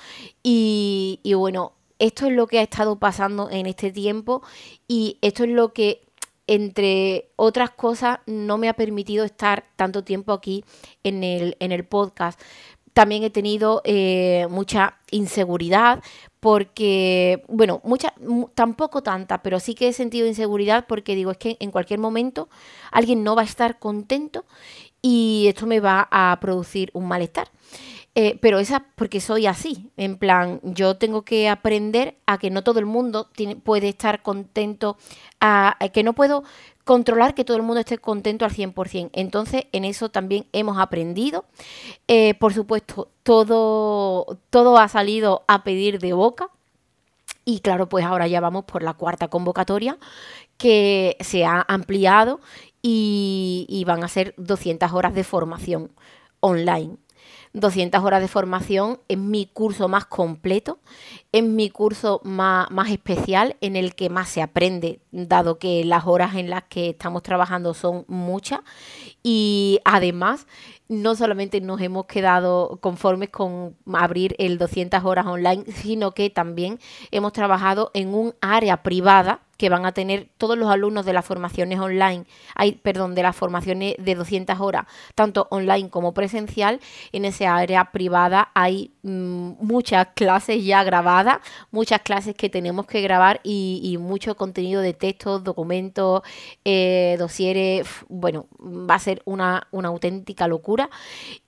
Y, 0.42 1.20
y 1.22 1.32
bueno, 1.32 1.72
esto 2.00 2.26
es 2.26 2.32
lo 2.32 2.46
que 2.46 2.58
ha 2.58 2.62
estado 2.62 2.98
pasando 2.98 3.50
en 3.50 3.66
este 3.66 3.92
tiempo 3.92 4.42
y 4.88 5.18
esto 5.20 5.44
es 5.44 5.50
lo 5.50 5.72
que 5.72 6.09
entre 6.50 7.30
otras 7.36 7.70
cosas, 7.70 8.18
no 8.26 8.58
me 8.58 8.68
ha 8.68 8.74
permitido 8.74 9.24
estar 9.24 9.66
tanto 9.76 10.02
tiempo 10.02 10.32
aquí 10.32 10.64
en 11.04 11.22
el, 11.22 11.56
en 11.60 11.70
el 11.70 11.84
podcast. 11.84 12.40
También 12.92 13.22
he 13.22 13.30
tenido 13.30 13.82
eh, 13.84 14.48
mucha 14.50 14.98
inseguridad 15.12 16.02
porque, 16.40 17.44
bueno, 17.46 17.80
mucha, 17.84 18.12
tampoco 18.56 19.00
tanta, 19.00 19.42
pero 19.42 19.60
sí 19.60 19.76
que 19.76 19.86
he 19.86 19.92
sentido 19.92 20.26
inseguridad 20.26 20.86
porque 20.88 21.14
digo, 21.14 21.30
es 21.30 21.38
que 21.38 21.56
en 21.60 21.70
cualquier 21.70 22.00
momento 22.00 22.48
alguien 22.90 23.22
no 23.22 23.36
va 23.36 23.42
a 23.42 23.44
estar 23.44 23.78
contento 23.78 24.44
y 25.00 25.44
esto 25.46 25.66
me 25.66 25.78
va 25.78 26.08
a 26.10 26.36
producir 26.40 26.90
un 26.94 27.06
malestar. 27.06 27.48
Eh, 28.16 28.38
pero 28.40 28.58
esa 28.58 28.86
porque 28.96 29.20
soy 29.20 29.46
así, 29.46 29.88
en 29.96 30.16
plan, 30.18 30.60
yo 30.64 30.96
tengo 30.96 31.22
que 31.22 31.48
aprender 31.48 32.16
a 32.26 32.38
que 32.38 32.50
no 32.50 32.64
todo 32.64 32.80
el 32.80 32.86
mundo 32.86 33.28
tiene, 33.32 33.54
puede 33.54 33.88
estar 33.88 34.22
contento, 34.22 34.96
a, 35.40 35.76
que 35.92 36.02
no 36.02 36.12
puedo 36.12 36.42
controlar 36.84 37.34
que 37.34 37.44
todo 37.44 37.56
el 37.56 37.62
mundo 37.62 37.80
esté 37.80 37.98
contento 37.98 38.44
al 38.44 38.50
100%. 38.50 39.10
Entonces, 39.12 39.66
en 39.70 39.84
eso 39.84 40.08
también 40.08 40.46
hemos 40.52 40.78
aprendido. 40.78 41.44
Eh, 42.08 42.34
por 42.34 42.52
supuesto, 42.52 43.08
todo, 43.22 44.38
todo 44.50 44.76
ha 44.78 44.88
salido 44.88 45.44
a 45.46 45.62
pedir 45.62 46.00
de 46.00 46.12
boca. 46.12 46.50
Y 47.44 47.60
claro, 47.60 47.88
pues 47.88 48.04
ahora 48.04 48.26
ya 48.26 48.40
vamos 48.40 48.64
por 48.64 48.82
la 48.82 48.94
cuarta 48.94 49.28
convocatoria 49.28 49.98
que 50.58 51.16
se 51.20 51.44
ha 51.44 51.64
ampliado 51.68 52.40
y, 52.82 53.66
y 53.68 53.84
van 53.84 54.02
a 54.04 54.08
ser 54.08 54.34
200 54.36 54.92
horas 54.92 55.14
de 55.14 55.24
formación 55.24 55.90
online. 56.40 56.96
200 57.52 58.02
horas 58.02 58.20
de 58.20 58.28
formación, 58.28 59.00
es 59.08 59.18
mi 59.18 59.46
curso 59.46 59.88
más 59.88 60.04
completo, 60.04 60.78
es 61.32 61.44
mi 61.44 61.70
curso 61.70 62.20
más, 62.24 62.70
más, 62.70 62.90
especial 62.90 63.56
en 63.60 63.76
el 63.76 63.94
que 63.94 64.10
más 64.10 64.28
se 64.28 64.42
aprende, 64.42 65.00
dado 65.12 65.58
que 65.58 65.84
las 65.84 66.06
horas 66.06 66.34
en 66.34 66.50
las 66.50 66.64
que 66.64 66.90
estamos 66.90 67.22
trabajando 67.22 67.72
son 67.72 68.04
muchas 68.08 68.60
y 69.22 69.80
además 69.84 70.46
no 70.88 71.14
solamente 71.14 71.60
nos 71.60 71.80
hemos 71.80 72.06
quedado 72.06 72.78
conformes 72.80 73.30
con 73.30 73.76
abrir 73.92 74.34
el 74.38 74.58
200 74.58 75.04
horas 75.04 75.26
online, 75.26 75.64
sino 75.72 76.10
que 76.12 76.30
también 76.30 76.80
hemos 77.12 77.32
trabajado 77.32 77.92
en 77.94 78.12
un 78.12 78.34
área 78.40 78.82
privada 78.82 79.40
que 79.60 79.68
van 79.68 79.84
a 79.84 79.92
tener 79.92 80.30
todos 80.38 80.56
los 80.56 80.70
alumnos 80.70 81.04
de 81.04 81.12
las 81.12 81.26
formaciones 81.26 81.78
online, 81.78 82.24
hay, 82.54 82.72
perdón, 82.72 83.14
de 83.14 83.22
las 83.22 83.36
formaciones 83.36 83.94
de 83.98 84.14
200 84.14 84.58
horas, 84.58 84.86
tanto 85.14 85.48
online 85.50 85.90
como 85.90 86.14
presencial. 86.14 86.80
En 87.12 87.26
esa 87.26 87.54
área 87.54 87.92
privada 87.92 88.50
hay 88.54 88.94
muchas 89.02 90.08
clases 90.14 90.64
ya 90.64 90.84
grabadas, 90.84 91.38
muchas 91.70 92.00
clases 92.02 92.34
que 92.34 92.48
tenemos 92.48 92.86
que 92.86 93.00
grabar 93.00 93.40
y, 93.42 93.96
mucho 94.00 94.36
contenido 94.36 94.82
de 94.82 94.94
textos, 94.94 95.44
documentos, 95.44 96.22
eh, 96.64 97.16
dosieres. 97.18 97.88
Bueno, 98.08 98.46
va 98.60 98.94
a 98.94 98.98
ser 98.98 99.22
una, 99.24 99.68
auténtica 99.72 100.48
locura 100.48 100.90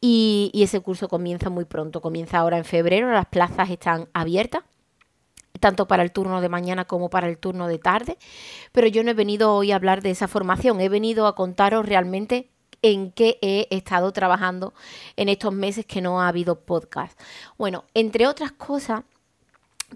y 0.00 0.50
ese 0.54 0.80
curso 0.80 1.09
comienza 1.09 1.50
muy 1.50 1.64
pronto, 1.64 2.00
comienza 2.00 2.38
ahora 2.38 2.59
en 2.59 2.64
febrero, 2.64 3.11
las 3.12 3.26
plazas 3.26 3.71
están 3.71 4.09
abiertas 4.12 4.62
tanto 5.62 5.87
para 5.87 6.02
el 6.02 6.12
turno 6.12 6.40
de 6.40 6.49
mañana 6.49 6.85
como 6.85 7.09
para 7.09 7.28
el 7.28 7.38
turno 7.38 7.68
de 7.68 7.78
tarde, 7.78 8.18
pero 8.73 8.88
yo 8.88 9.04
no 9.04 9.11
he 9.11 9.14
venido 9.14 9.54
hoy 9.54 9.71
a 9.71 9.76
hablar 9.76 10.02
de 10.02 10.11
esa 10.11 10.28
formación, 10.28 10.80
he 10.80 10.88
venido 10.88 11.26
a 11.26 11.37
contaros 11.37 11.87
realmente 11.87 12.50
en 12.82 13.12
qué 13.12 13.38
he 13.40 13.68
estado 13.70 14.12
trabajando 14.12 14.74
en 15.16 15.28
estos 15.28 15.52
meses 15.52 15.86
que 15.86 16.00
no 16.00 16.20
ha 16.20 16.28
habido 16.28 16.60
podcast. 16.60 17.18
Bueno, 17.56 17.84
entre 17.94 18.26
otras 18.26 18.52
cosas, 18.52 19.02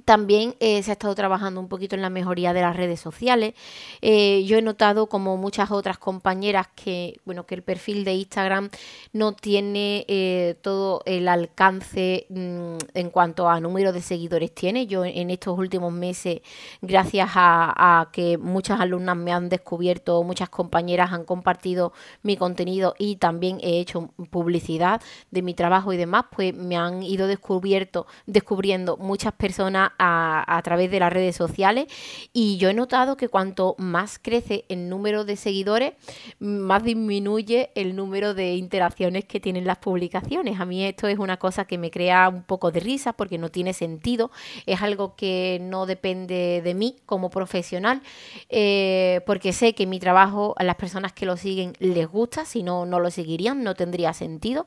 también 0.05 0.55
eh, 0.61 0.83
se 0.83 0.91
ha 0.91 0.93
estado 0.93 1.15
trabajando 1.15 1.61
un 1.61 1.69
poquito 1.69 1.95
en 1.95 2.03
la 2.03 2.11
mejoría 2.11 2.53
de 2.53 2.61
las 2.61 2.77
redes 2.77 3.01
sociales. 3.01 3.55
Eh, 4.03 4.45
yo 4.45 4.59
he 4.59 4.63
notado, 4.63 5.09
como 5.09 5.37
muchas 5.37 5.71
otras 5.71 5.99
compañeras, 5.99 6.69
que 6.75 7.21
bueno 7.25 7.47
que 7.47 7.55
el 7.55 7.63
perfil 7.63 8.05
de 8.05 8.15
Instagram 8.15 8.71
no 9.13 9.33
tiene 9.33 10.05
eh, 10.09 10.57
todo 10.63 11.03
el 11.07 11.29
alcance 11.29 12.27
mm, 12.29 12.77
en 12.95 13.11
cuanto 13.11 13.49
a 13.49 13.61
número 13.61 13.93
de 13.93 14.03
seguidores 14.03 14.55
tiene. 14.55 14.87
Yo 14.87 15.05
en 15.05 15.31
estos 15.31 15.59
últimos 15.59 15.93
meses, 15.93 16.41
gracias 16.83 17.31
a, 17.35 18.09
que 18.13 18.39
muchas 18.39 18.81
alumnas 18.81 19.17
me 19.17 19.33
han 19.33 19.49
descubierto, 19.49 20.23
muchas 20.23 20.49
compañeras 20.49 21.13
han 21.13 21.25
compartido 21.25 21.93
mi 22.23 22.37
contenido 22.37 22.95
y 22.99 23.17
también 23.17 23.59
he 23.63 23.81
hecho 23.81 24.11
publicidad 24.31 25.01
de 25.31 25.43
mi 25.43 25.55
trabajo 25.55 25.93
y 25.93 25.97
demás, 25.97 26.27
pues 26.35 26.55
me 26.55 26.77
han 26.77 27.03
ido 27.03 27.27
descubierto, 27.27 28.07
descubriendo 28.27 28.97
muchas 28.97 29.33
personas 29.33 29.86
a, 29.99 30.61
través 30.65 30.91
de 30.91 31.01
las 31.01 31.13
redes 31.13 31.37
sociales. 31.37 31.87
Y 32.33 32.57
yo 32.59 32.69
he 32.69 32.75
notado 32.75 33.17
que 33.17 33.29
cuanto 33.29 33.75
más 33.79 34.19
crece 34.19 34.65
el 34.69 34.89
número 34.89 35.25
de 35.25 35.37
seguidores, 35.37 35.95
más 36.39 36.83
disminuye 36.83 37.71
el 37.75 37.97
número 37.97 38.35
de 38.35 38.55
interacciones 38.55 39.25
que 39.25 39.41
tienen 39.41 39.65
las 39.67 39.79
publicaciones. 39.79 40.61
A 40.61 40.65
mí 40.65 40.85
esto 40.85 41.09
es 41.09 41.19
una 41.19 41.39
cosa 41.39 41.65
que 41.65 41.79
me 41.79 41.91
crea 41.91 42.29
un 42.29 42.43
poco 42.43 42.71
de 42.71 42.81
risa 42.81 43.13
porque 43.13 43.39
no 43.39 43.51
tiene 43.51 43.73
sentido, 43.73 44.31
es 44.67 44.83
algo 44.83 45.17
que 45.17 45.59
no 45.63 45.87
depende 45.87 46.61
de 46.63 46.75
mí 46.75 46.97
como 47.07 47.31
profesional, 47.31 48.03
eh, 48.49 49.21
porque 49.27 49.53
sé 49.53 49.75
que 49.75 49.87
mi 49.87 49.99
trabajo 49.99 50.55
a 50.59 50.65
las 50.65 50.77
personas 50.77 51.13
que 51.13 51.27
lo 51.27 51.37
siguen 51.37 51.75
les 51.79 52.09
gusta, 52.09 52.45
si 52.45 52.63
no, 52.63 52.87
no 52.87 53.01
lo 53.01 53.11
seguirían, 53.11 53.63
no 53.63 53.75
tendría 53.75 54.13
sentido, 54.13 54.67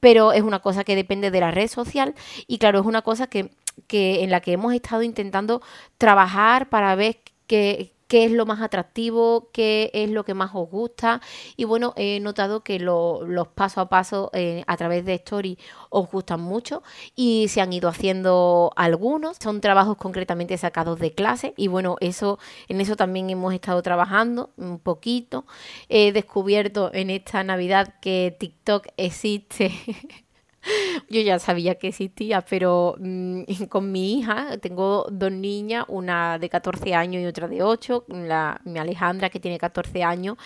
pero 0.00 0.32
es 0.32 0.42
una 0.42 0.60
cosa 0.60 0.84
que 0.84 0.96
depende 0.96 1.30
de 1.30 1.40
la 1.40 1.50
red 1.50 1.68
social. 1.68 2.14
Y 2.46 2.58
claro, 2.58 2.80
es 2.80 2.86
una 2.86 3.02
cosa 3.02 3.26
que 3.28 3.50
que, 3.86 4.22
en 4.24 4.30
la 4.30 4.40
que 4.40 4.52
hemos 4.52 4.74
estado 4.74 5.02
intentando 5.02 5.62
trabajar 5.98 6.68
para 6.68 6.94
ver 6.94 7.20
que, 7.46 7.92
qué 8.10 8.24
es 8.24 8.32
lo 8.32 8.44
más 8.44 8.60
atractivo, 8.60 9.50
qué 9.52 9.88
es 9.94 10.10
lo 10.10 10.24
que 10.24 10.34
más 10.34 10.50
os 10.52 10.68
gusta. 10.68 11.22
Y 11.56 11.64
bueno, 11.64 11.94
he 11.96 12.18
notado 12.18 12.64
que 12.64 12.80
los 12.80 13.48
paso 13.54 13.80
a 13.80 13.88
paso 13.88 14.30
eh, 14.34 14.64
a 14.66 14.76
través 14.76 15.04
de 15.04 15.14
Story 15.14 15.58
os 15.90 16.10
gustan 16.10 16.40
mucho 16.40 16.82
y 17.14 17.46
se 17.48 17.60
han 17.60 17.72
ido 17.72 17.88
haciendo 17.88 18.72
algunos. 18.74 19.36
Son 19.40 19.60
trabajos 19.60 19.96
concretamente 19.96 20.58
sacados 20.58 20.98
de 20.98 21.12
clase 21.12 21.54
y 21.56 21.68
bueno, 21.68 21.96
eso 22.00 22.40
en 22.68 22.80
eso 22.80 22.96
también 22.96 23.30
hemos 23.30 23.54
estado 23.54 23.80
trabajando 23.80 24.50
un 24.56 24.80
poquito. 24.80 25.44
He 25.88 26.10
descubierto 26.10 26.90
en 26.92 27.10
esta 27.10 27.44
Navidad 27.44 27.94
que 28.00 28.36
TikTok 28.40 28.88
existe 28.96 29.70
Yo 31.08 31.20
ya 31.20 31.38
sabía 31.38 31.76
que 31.76 31.88
existía, 31.88 32.42
pero 32.42 32.96
mm, 32.98 33.42
con 33.68 33.90
mi 33.92 34.18
hija, 34.18 34.58
tengo 34.58 35.06
dos 35.10 35.32
niñas, 35.32 35.84
una 35.88 36.38
de 36.38 36.48
14 36.48 36.94
años 36.94 37.22
y 37.22 37.26
otra 37.26 37.48
de 37.48 37.62
8, 37.62 38.04
la, 38.08 38.60
mi 38.64 38.78
Alejandra 38.78 39.30
que 39.30 39.40
tiene 39.40 39.58
14 39.58 40.02
años, 40.02 40.36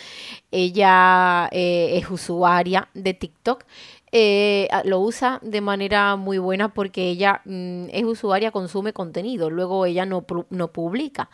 ella 0.50 1.48
eh, 1.52 1.98
es 1.98 2.10
usuaria 2.10 2.88
de 2.94 3.14
TikTok 3.14 3.64
eh, 4.16 4.68
lo 4.84 5.00
usa 5.00 5.40
de 5.42 5.60
manera 5.60 6.14
muy 6.14 6.38
buena 6.38 6.72
porque 6.72 7.10
ella 7.10 7.42
mm, 7.44 7.86
es 7.90 8.04
usuaria, 8.04 8.52
consume 8.52 8.92
contenido, 8.92 9.50
luego 9.50 9.86
ella 9.86 10.06
no, 10.06 10.24
no 10.50 10.72
publica. 10.72 11.30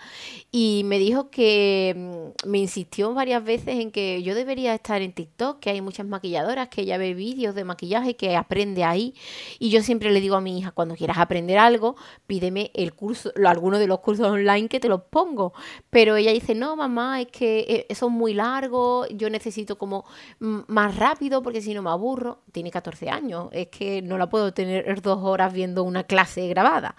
Y 0.51 0.81
me 0.87 0.99
dijo 0.99 1.29
que 1.29 1.95
mm, 1.95 2.49
me 2.49 2.57
insistió 2.57 3.13
varias 3.13 3.45
veces 3.45 3.81
en 3.81 3.91
que 3.91 4.23
yo 4.23 4.35
debería 4.35 4.75
estar 4.75 5.03
en 5.03 5.13
TikTok, 5.13 5.61
que 5.61 5.69
hay 5.69 5.83
muchas 5.83 6.07
maquilladoras, 6.07 6.69
que 6.69 6.81
ella 6.81 6.97
ve 6.97 7.13
vídeos 7.13 7.55
de 7.55 7.65
maquillaje, 7.65 8.17
que 8.17 8.35
aprende 8.35 8.83
ahí. 8.83 9.15
Y 9.59 9.69
yo 9.69 9.83
siempre 9.83 10.11
le 10.11 10.23
digo 10.23 10.37
a 10.37 10.41
mi 10.41 10.59
hija, 10.59 10.71
cuando 10.71 10.95
quieras 10.95 11.19
aprender 11.19 11.59
algo, 11.59 11.97
pídeme 12.27 12.71
el 12.73 12.95
curso, 12.95 13.31
alguno 13.45 13.79
de 13.79 13.89
los 13.89 14.01
cursos 14.01 14.27
online 14.27 14.69
que 14.71 14.81
te 14.81 14.89
los 14.89 15.03
pongo. 15.03 15.53
Pero 15.91 16.17
ella 16.17 16.33
dice, 16.33 16.55
no, 16.55 16.77
mamá, 16.77 17.21
es 17.21 17.27
que 17.27 17.87
eh, 17.91 17.95
son 17.95 18.13
muy 18.15 18.33
largos, 18.33 19.07
yo 19.11 19.29
necesito 19.29 19.77
como 19.77 20.07
mm, 20.39 20.61
más 20.69 20.97
rápido 20.97 21.43
porque 21.43 21.61
si 21.61 21.75
no 21.75 21.83
me 21.83 21.91
aburro. 21.91 22.39
Tiene 22.53 22.70
14 22.71 23.11
años, 23.11 23.49
es 23.53 23.69
que 23.69 24.03
no 24.03 24.19
la 24.19 24.29
puedo 24.29 24.53
tener 24.53 24.85
dos 25.03 25.19
horas 25.23 25.53
viendo 25.53 25.83
una 25.83 26.05
clase 26.05 26.49
grabada. 26.49 26.97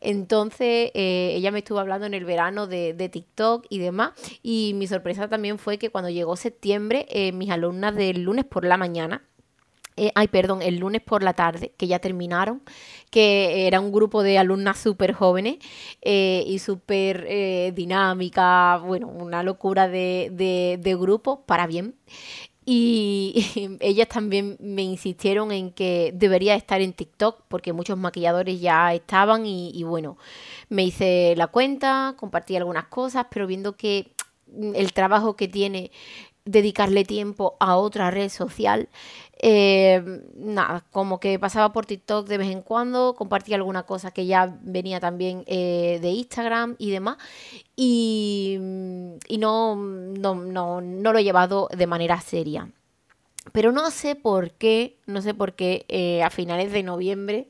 Entonces, 0.00 0.90
eh, 0.94 1.32
ella 1.34 1.50
me 1.50 1.58
estuvo 1.60 1.78
hablando 1.78 2.06
en 2.06 2.14
el 2.14 2.24
verano 2.24 2.66
de, 2.66 3.08
TikTok 3.08 3.66
y 3.68 3.78
demás, 3.78 4.12
y 4.42 4.72
mi 4.74 4.86
sorpresa 4.86 5.28
también 5.28 5.58
fue 5.58 5.78
que 5.78 5.90
cuando 5.90 6.10
llegó 6.10 6.36
septiembre, 6.36 7.06
eh, 7.08 7.32
mis 7.32 7.50
alumnas 7.50 7.94
del 7.94 8.22
lunes 8.22 8.44
por 8.44 8.64
la 8.64 8.76
mañana, 8.76 9.22
eh, 9.96 10.12
ay, 10.14 10.28
perdón, 10.28 10.62
el 10.62 10.76
lunes 10.78 11.02
por 11.02 11.24
la 11.24 11.32
tarde, 11.32 11.72
que 11.76 11.88
ya 11.88 11.98
terminaron, 11.98 12.62
que 13.10 13.66
era 13.66 13.80
un 13.80 13.90
grupo 13.90 14.22
de 14.22 14.38
alumnas 14.38 14.78
súper 14.78 15.12
jóvenes 15.12 15.56
y 16.00 16.58
súper 16.60 17.74
dinámica, 17.74 18.76
bueno, 18.84 19.08
una 19.08 19.42
locura 19.42 19.88
de, 19.88 20.30
de 20.78 20.94
grupo 20.94 21.44
para 21.46 21.66
bien. 21.66 21.96
Y, 22.70 23.78
ellas 23.80 24.08
también 24.08 24.58
me 24.60 24.82
insistieron 24.82 25.52
en 25.52 25.72
que 25.72 26.12
debería 26.14 26.54
estar 26.54 26.82
en 26.82 26.92
TikTok 26.92 27.44
porque 27.48 27.72
muchos 27.72 27.96
maquilladores 27.96 28.60
ya 28.60 28.92
estaban 28.92 29.46
y, 29.46 29.82
bueno, 29.84 30.18
me 30.68 30.84
hice 30.84 31.32
la 31.38 31.46
cuenta, 31.46 32.14
compartí 32.18 32.56
algunas 32.56 32.84
cosas, 32.88 33.24
pero 33.30 33.46
viendo 33.46 33.74
que 33.74 34.12
el 34.74 34.92
trabajo 34.92 35.34
que 35.34 35.48
tiene 35.48 35.90
dedicarle 36.50 37.04
tiempo 37.04 37.56
a 37.60 37.76
otra 37.76 38.10
red 38.10 38.30
social. 38.30 38.88
Eh, 39.40 40.02
nada, 40.34 40.84
como 40.90 41.20
que 41.20 41.38
pasaba 41.38 41.72
por 41.72 41.86
TikTok 41.86 42.26
de 42.26 42.38
vez 42.38 42.50
en 42.50 42.62
cuando, 42.62 43.14
compartía 43.14 43.56
alguna 43.56 43.84
cosa 43.84 44.10
que 44.10 44.26
ya 44.26 44.56
venía 44.62 44.98
también 44.98 45.44
eh, 45.46 45.98
de 46.00 46.08
Instagram 46.08 46.76
y 46.78 46.90
demás. 46.90 47.18
Y, 47.76 48.56
no, 48.60 49.76
no, 49.76 50.34
no, 50.34 50.80
no, 50.80 51.12
lo 51.12 51.18
he 51.18 51.24
llevado 51.24 51.68
de 51.76 51.86
manera 51.86 52.20
seria. 52.20 52.70
Pero 53.52 53.72
no 53.72 53.90
sé 53.90 54.14
por 54.14 54.52
qué, 54.52 54.98
no 55.06 55.22
sé 55.22 55.34
por 55.34 55.54
qué 55.54 55.84
eh, 55.88 56.22
a 56.22 56.30
finales 56.30 56.72
de 56.72 56.82
noviembre 56.82 57.48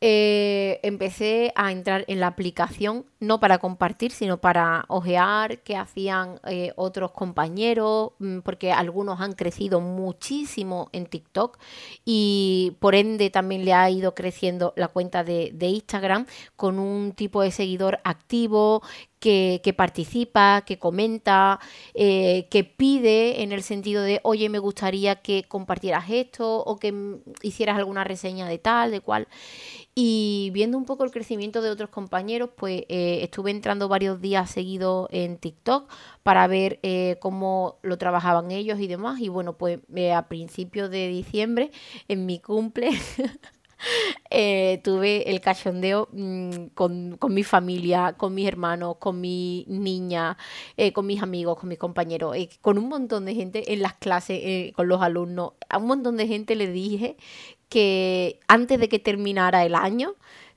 eh, 0.00 0.78
empecé 0.84 1.52
a 1.56 1.72
entrar 1.72 2.04
en 2.06 2.20
la 2.20 2.28
aplicación, 2.28 3.04
no 3.18 3.40
para 3.40 3.58
compartir, 3.58 4.12
sino 4.12 4.38
para 4.38 4.84
ojear 4.86 5.58
qué 5.62 5.76
hacían 5.76 6.40
eh, 6.46 6.72
otros 6.76 7.10
compañeros, 7.10 8.12
mm, 8.20 8.40
porque 8.40 8.70
algunos 8.70 9.20
han 9.20 9.32
crecido 9.32 9.80
muchísimo 9.80 10.88
en 10.92 11.06
TikTok 11.06 11.58
y 12.04 12.76
por 12.78 12.94
ende 12.94 13.30
también 13.30 13.64
le 13.64 13.72
ha 13.74 13.90
ido 13.90 14.14
creciendo 14.14 14.72
la 14.76 14.86
cuenta 14.86 15.24
de, 15.24 15.52
Instagram 15.68 16.26
con 16.56 16.78
un 16.78 17.12
tipo 17.12 17.42
de 17.42 17.50
seguidor 17.50 17.98
activo 18.04 18.82
que, 19.18 19.74
participa, 19.76 20.62
que 20.66 20.78
comenta, 20.78 21.60
eh, 21.94 22.46
que 22.50 22.64
pide 22.64 23.42
en 23.42 23.52
el 23.52 23.62
sentido 23.62 24.02
de, 24.02 24.20
oye, 24.22 24.48
me 24.48 24.58
gustaría 24.58 25.16
que 25.16 25.44
compartieras 25.48 26.10
esto 26.10 26.62
o 26.64 26.78
que 26.78 27.18
hicieras 27.42 27.76
alguna 27.78 28.04
reseña 28.04 28.48
de 28.48 28.58
tal, 28.58 28.90
de 28.90 29.00
cual. 29.00 29.28
Y 30.00 30.50
viendo 30.52 30.78
un 30.78 30.84
poco 30.84 31.02
el 31.02 31.10
crecimiento 31.10 31.60
de 31.60 31.70
otros 31.70 31.90
compañeros, 31.90 32.50
pues 32.56 32.82
eh, 32.88 33.18
estuve 33.22 33.50
entrando 33.50 33.88
varios 33.88 34.20
días 34.20 34.48
seguidos 34.48 35.08
en 35.10 35.38
TikTok 35.38 35.90
para 36.22 36.46
ver 36.46 36.78
eh, 36.84 37.16
cómo 37.20 37.80
lo 37.82 37.98
trabajaban 37.98 38.52
ellos 38.52 38.78
y 38.78 38.86
demás. 38.86 39.18
Y 39.20 39.28
bueno, 39.28 39.58
pues 39.58 39.80
eh, 39.96 40.12
a 40.12 40.28
principios 40.28 40.88
de 40.90 41.08
diciembre, 41.08 41.72
en 42.06 42.26
mi 42.26 42.38
cumple, 42.38 42.90
tuve 44.82 45.30
el 45.30 45.40
cachondeo 45.40 46.08
mm, 46.12 46.66
con, 46.74 47.18
mi 47.28 47.44
familia, 47.44 48.14
con 48.16 48.34
mis 48.34 48.46
hermanos, 48.46 48.96
con 48.98 49.20
mi 49.20 49.64
niña, 49.68 50.36
con 50.92 51.06
mis 51.06 51.22
amigos, 51.22 51.58
con 51.58 51.68
mis 51.68 51.78
compañeros, 51.78 52.36
con 52.60 52.78
un 52.78 52.88
montón 52.88 53.24
de 53.24 53.34
gente 53.34 53.72
en 53.72 53.82
las 53.82 53.94
clases, 53.94 54.72
con 54.74 54.88
los 54.88 55.02
alumnos. 55.02 55.52
A 55.68 55.78
un 55.78 55.86
montón 55.86 56.16
de 56.16 56.26
gente 56.26 56.56
le 56.56 56.70
dije 56.70 57.16
que 57.68 58.40
antes 58.48 58.80
de 58.80 58.88
que 58.88 58.98
terminara 58.98 59.64
el 59.64 59.74
año 59.74 60.14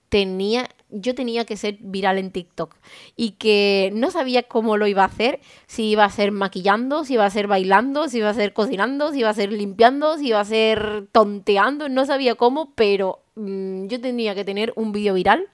tenía 0.09 0.69
yo 0.91 1.15
tenía 1.15 1.45
que 1.45 1.57
ser 1.57 1.77
viral 1.79 2.17
en 2.17 2.31
TikTok 2.31 2.75
y 3.15 3.31
que 3.31 3.91
no 3.93 4.11
sabía 4.11 4.43
cómo 4.43 4.77
lo 4.77 4.87
iba 4.87 5.03
a 5.03 5.07
hacer, 5.07 5.39
si 5.67 5.89
iba 5.89 6.05
a 6.05 6.09
ser 6.09 6.31
maquillando, 6.31 7.05
si 7.05 7.13
iba 7.13 7.25
a 7.25 7.29
ser 7.29 7.47
bailando, 7.47 8.07
si 8.07 8.17
iba 8.17 8.29
a 8.29 8.33
ser 8.33 8.53
cocinando, 8.53 9.11
si 9.11 9.19
iba 9.19 9.29
a 9.29 9.33
ser 9.33 9.51
limpiando, 9.51 10.17
si 10.17 10.27
iba 10.27 10.39
a 10.39 10.45
ser 10.45 11.07
tonteando, 11.11 11.89
no 11.89 12.05
sabía 12.05 12.35
cómo, 12.35 12.73
pero 12.75 13.23
mm, 13.35 13.87
yo 13.87 14.01
tenía 14.01 14.35
que 14.35 14.45
tener 14.45 14.73
un 14.75 14.91
vídeo 14.91 15.13
viral 15.13 15.47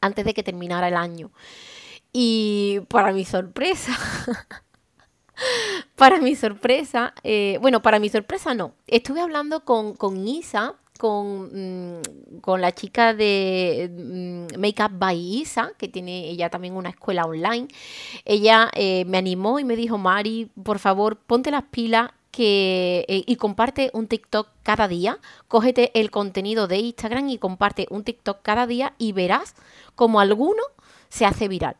antes 0.00 0.24
de 0.24 0.34
que 0.34 0.42
terminara 0.42 0.88
el 0.88 0.96
año. 0.96 1.30
Y 2.12 2.80
para 2.88 3.12
mi 3.12 3.24
sorpresa, 3.24 3.92
para 5.96 6.20
mi 6.20 6.34
sorpresa, 6.34 7.14
eh, 7.22 7.58
bueno, 7.60 7.82
para 7.82 7.98
mi 7.98 8.08
sorpresa 8.08 8.54
no. 8.54 8.72
Estuve 8.86 9.20
hablando 9.20 9.64
con, 9.64 9.94
con 9.94 10.26
Isa, 10.26 10.76
con, 10.98 12.00
mm, 12.00 12.40
con, 12.42 12.60
la 12.60 12.72
chica 12.72 13.14
de 13.14 13.90
mm, 13.90 14.60
Makeup 14.60 14.92
by 14.98 15.16
Isa, 15.16 15.72
que 15.78 15.88
tiene 15.88 16.28
ella 16.28 16.50
también 16.50 16.74
una 16.74 16.90
escuela 16.90 17.24
online. 17.24 17.68
Ella 18.24 18.70
eh, 18.74 19.04
me 19.06 19.16
animó 19.16 19.58
y 19.58 19.64
me 19.64 19.76
dijo, 19.76 19.96
Mari, 19.96 20.50
por 20.62 20.78
favor, 20.78 21.16
ponte 21.16 21.50
las 21.50 21.64
pilas 21.70 22.10
que, 22.30 23.06
eh, 23.08 23.22
y 23.26 23.36
comparte 23.36 23.90
un 23.94 24.06
TikTok 24.08 24.48
cada 24.62 24.88
día. 24.88 25.18
Cógete 25.48 25.90
el 25.98 26.10
contenido 26.10 26.68
de 26.68 26.78
Instagram 26.78 27.28
y 27.30 27.38
comparte 27.38 27.86
un 27.90 28.04
TikTok 28.04 28.42
cada 28.42 28.66
día 28.66 28.94
y 28.98 29.12
verás 29.12 29.54
como 29.94 30.20
alguno 30.20 30.62
se 31.08 31.24
hace 31.24 31.48
viral. 31.48 31.76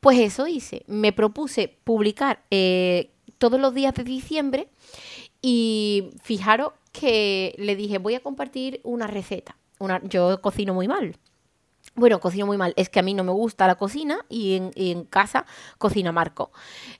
Pues 0.00 0.18
eso 0.18 0.46
hice, 0.46 0.84
me 0.86 1.12
propuse 1.12 1.68
publicar 1.68 2.42
eh, 2.50 3.10
todos 3.38 3.60
los 3.60 3.74
días 3.74 3.94
de 3.94 4.04
diciembre 4.04 4.68
y 5.40 6.10
fijaros 6.22 6.72
que 6.92 7.54
le 7.58 7.74
dije, 7.76 7.98
voy 7.98 8.14
a 8.14 8.20
compartir 8.20 8.80
una 8.84 9.06
receta. 9.06 9.56
Una, 9.78 10.00
yo 10.04 10.40
cocino 10.40 10.74
muy 10.74 10.86
mal. 10.86 11.16
Bueno, 11.94 12.20
cocino 12.20 12.46
muy 12.46 12.56
mal. 12.56 12.72
Es 12.76 12.88
que 12.88 13.00
a 13.00 13.02
mí 13.02 13.12
no 13.12 13.22
me 13.22 13.32
gusta 13.32 13.66
la 13.66 13.74
cocina 13.74 14.24
y 14.28 14.54
en, 14.74 15.04
casa 15.04 15.44
cocina 15.76 16.10
Marco. 16.10 16.52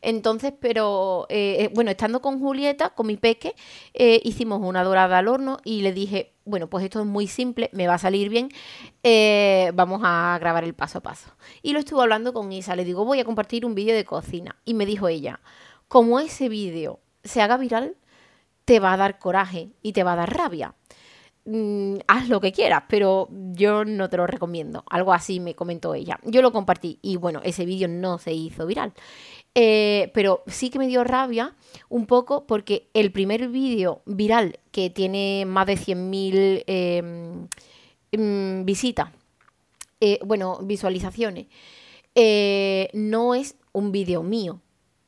Entonces, 0.03 0.53
pero 0.61 1.27
eh, 1.31 1.57
eh, 1.61 1.71
bueno, 1.75 1.91
estando 1.91 2.21
con 2.21 2.41
Julieta, 2.41 2.91
con 2.91 3.07
mi 3.07 3.17
peque, 3.17 3.55
eh, 3.95 4.21
hicimos 4.25 4.61
una 4.63 4.85
dorada 4.85 5.19
al 5.19 5.29
horno 5.29 5.59
y 5.65 5.81
le 5.81 5.93
dije, 5.93 6.35
bueno, 6.45 6.69
pues 6.69 6.85
esto 6.85 7.01
es 7.01 7.07
muy 7.07 7.27
simple, 7.27 7.71
me 7.73 7.87
va 7.87 7.95
a 7.95 7.99
salir 7.99 8.29
bien, 8.29 8.51
vamos 9.75 10.03
a 10.05 10.37
grabar 10.41 10.65
el 10.65 10.75
paso 10.75 10.99
a 10.99 11.03
paso. 11.03 11.31
Y 11.63 11.73
lo 11.73 11.79
estuve 11.79 12.03
hablando 12.03 12.35
con 12.35 12.53
Isa, 12.53 12.77
le 12.77 12.85
digo, 12.85 13.05
voy 13.05 13.21
a 13.21 13.25
compartir 13.25 13.65
un 13.65 13.75
vídeo 13.75 13.95
de 13.95 14.05
cocina. 14.05 14.57
Y 14.65 14.75
me 14.75 14.85
dijo 14.85 15.09
ella, 15.09 15.41
como 15.89 16.21
ese 16.21 16.49
vídeo 16.49 17.01
se 17.25 17.41
haga 17.41 17.57
viral, 17.57 17.97
te 18.64 18.81
va 18.81 18.92
a 18.92 18.96
dar 18.96 19.18
coraje 19.18 19.70
y 19.83 19.92
te 19.92 20.03
va 20.03 20.12
a 20.12 20.16
dar 20.16 20.37
rabia. 20.37 20.75
Mm, 21.44 21.96
haz 22.07 22.29
lo 22.29 22.40
que 22.40 22.53
quieras, 22.53 22.85
pero 22.88 23.29
yo 23.31 23.85
no 23.85 24.09
te 24.09 24.16
lo 24.16 24.27
recomiendo. 24.27 24.85
Algo 24.88 25.12
así 25.12 25.40
me 25.40 25.55
comentó 25.55 25.94
ella. 25.94 26.20
Yo 26.25 26.40
lo 26.40 26.53
compartí 26.53 26.98
y 27.03 27.16
bueno, 27.16 27.40
ese 27.42 27.64
vídeo 27.64 27.88
no 27.88 28.18
se 28.18 28.33
hizo 28.33 28.66
viral. 28.66 28.92
Eh, 29.55 30.11
pero 30.14 30.42
sí 30.46 30.70
que 30.70 30.79
me 30.79 30.87
dio 30.87 31.05
rabia 31.05 31.55
un 31.90 32.07
poco 32.07 32.46
porque 32.46 32.88
el 32.94 33.12
primer 33.12 33.48
vídeo 33.48 34.03
viral 34.07 34.59
que 34.70 34.88
tiene 34.88 35.44
más 35.46 35.66
de 35.66 35.77
100.000 35.77 36.64
em, 36.66 37.48
em, 38.12 38.64
visitas, 38.64 39.11
eh, 40.01 40.18
bueno, 40.25 40.59
visualizaciones, 40.62 41.46
eh, 42.14 42.88
no 42.94 43.35
es 43.35 43.57
un 43.72 43.92
vídeo 43.92 44.22
mío, 44.22 44.61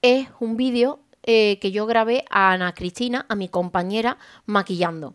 es 0.03 0.29
un 0.41 0.57
vídeo 0.57 1.01
eh, 1.25 1.59
que 1.61 1.73
yo 1.73 1.87
grabé 1.87 2.25
a 2.31 2.53
Ana 2.53 2.75
Cristina, 2.75 3.27
a 3.29 3.35
mi 3.35 3.49
compañera, 3.49 4.19
maquillando. 4.47 5.15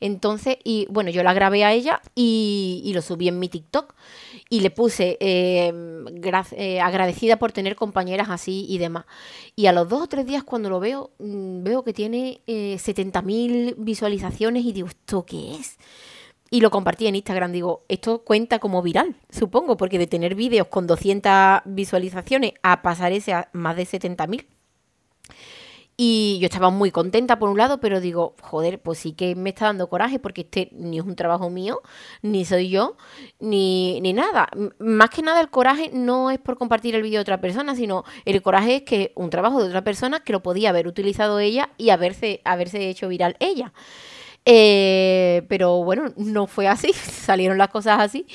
Entonces, 0.00 0.56
y 0.64 0.86
bueno, 0.90 1.10
yo 1.10 1.22
la 1.22 1.34
grabé 1.34 1.62
a 1.64 1.72
ella 1.72 2.00
y, 2.14 2.90
lo 2.94 3.02
subí 3.02 3.28
en 3.28 3.38
mi 3.38 3.48
TikTok 3.48 3.94
y 4.48 4.60
le 4.60 4.70
puse 4.70 5.18
eh, 5.20 5.72
eh, 6.52 6.80
agradecida 6.80 7.38
por 7.38 7.52
tener 7.52 7.76
compañeras 7.76 8.30
así 8.30 8.66
y 8.68 8.78
demás. 8.78 9.04
Y 9.54 9.66
a 9.66 9.72
los 9.72 9.88
dos 9.88 10.02
o 10.02 10.06
tres 10.08 10.26
días 10.26 10.42
cuando 10.42 10.70
lo 10.70 10.80
veo, 10.80 11.10
mm, 11.18 11.62
veo 11.62 11.84
que 11.84 11.92
tiene 11.92 12.40
eh, 12.46 12.78
70.000 12.78 13.74
visualizaciones 13.76 14.64
y 14.64 14.72
digo, 14.72 14.88
¿esto 14.88 15.24
qué 15.26 15.54
es? 15.54 15.78
Y 16.50 16.62
lo 16.62 16.70
compartí 16.70 17.06
en 17.06 17.14
Instagram, 17.14 17.52
digo, 17.52 17.84
esto 17.88 18.24
cuenta 18.24 18.58
como 18.58 18.82
viral, 18.82 19.14
supongo, 19.28 19.76
porque 19.76 19.98
de 19.98 20.08
tener 20.08 20.34
vídeos 20.34 20.66
con 20.66 20.86
200 20.88 21.62
visualizaciones 21.66 22.54
a 22.62 22.82
pasar 22.82 23.12
ese 23.12 23.34
a 23.34 23.50
más 23.52 23.76
de 23.76 23.84
70.000 23.84 24.46
y 26.02 26.38
yo 26.38 26.46
estaba 26.46 26.70
muy 26.70 26.90
contenta 26.90 27.38
por 27.38 27.50
un 27.50 27.58
lado, 27.58 27.78
pero 27.78 28.00
digo, 28.00 28.34
joder, 28.40 28.80
pues 28.80 29.00
sí 29.00 29.12
que 29.12 29.34
me 29.34 29.50
está 29.50 29.66
dando 29.66 29.90
coraje 29.90 30.18
porque 30.18 30.40
este 30.40 30.70
ni 30.72 30.98
es 30.98 31.04
un 31.04 31.14
trabajo 31.14 31.50
mío, 31.50 31.82
ni 32.22 32.46
soy 32.46 32.70
yo, 32.70 32.96
ni, 33.38 34.00
ni 34.00 34.14
nada. 34.14 34.48
más 34.78 35.10
que 35.10 35.20
nada 35.20 35.42
el 35.42 35.50
coraje 35.50 35.90
no 35.92 36.30
es 36.30 36.38
por 36.38 36.56
compartir 36.56 36.94
el 36.94 37.02
vídeo 37.02 37.18
de 37.18 37.22
otra 37.22 37.42
persona, 37.42 37.76
sino 37.76 38.04
el 38.24 38.40
coraje 38.40 38.76
es 38.76 38.82
que 38.84 39.12
un 39.14 39.28
trabajo 39.28 39.60
de 39.60 39.68
otra 39.68 39.84
persona 39.84 40.20
que 40.20 40.32
lo 40.32 40.42
podía 40.42 40.70
haber 40.70 40.88
utilizado 40.88 41.38
ella 41.38 41.68
y 41.76 41.90
haberse, 41.90 42.40
haberse 42.46 42.88
hecho 42.88 43.06
viral 43.06 43.36
ella. 43.38 43.74
Eh, 44.44 45.42
pero 45.48 45.84
bueno, 45.84 46.12
no 46.16 46.46
fue 46.46 46.66
así, 46.66 46.92
salieron 46.94 47.58
las 47.58 47.68
cosas 47.68 48.00
así. 48.00 48.26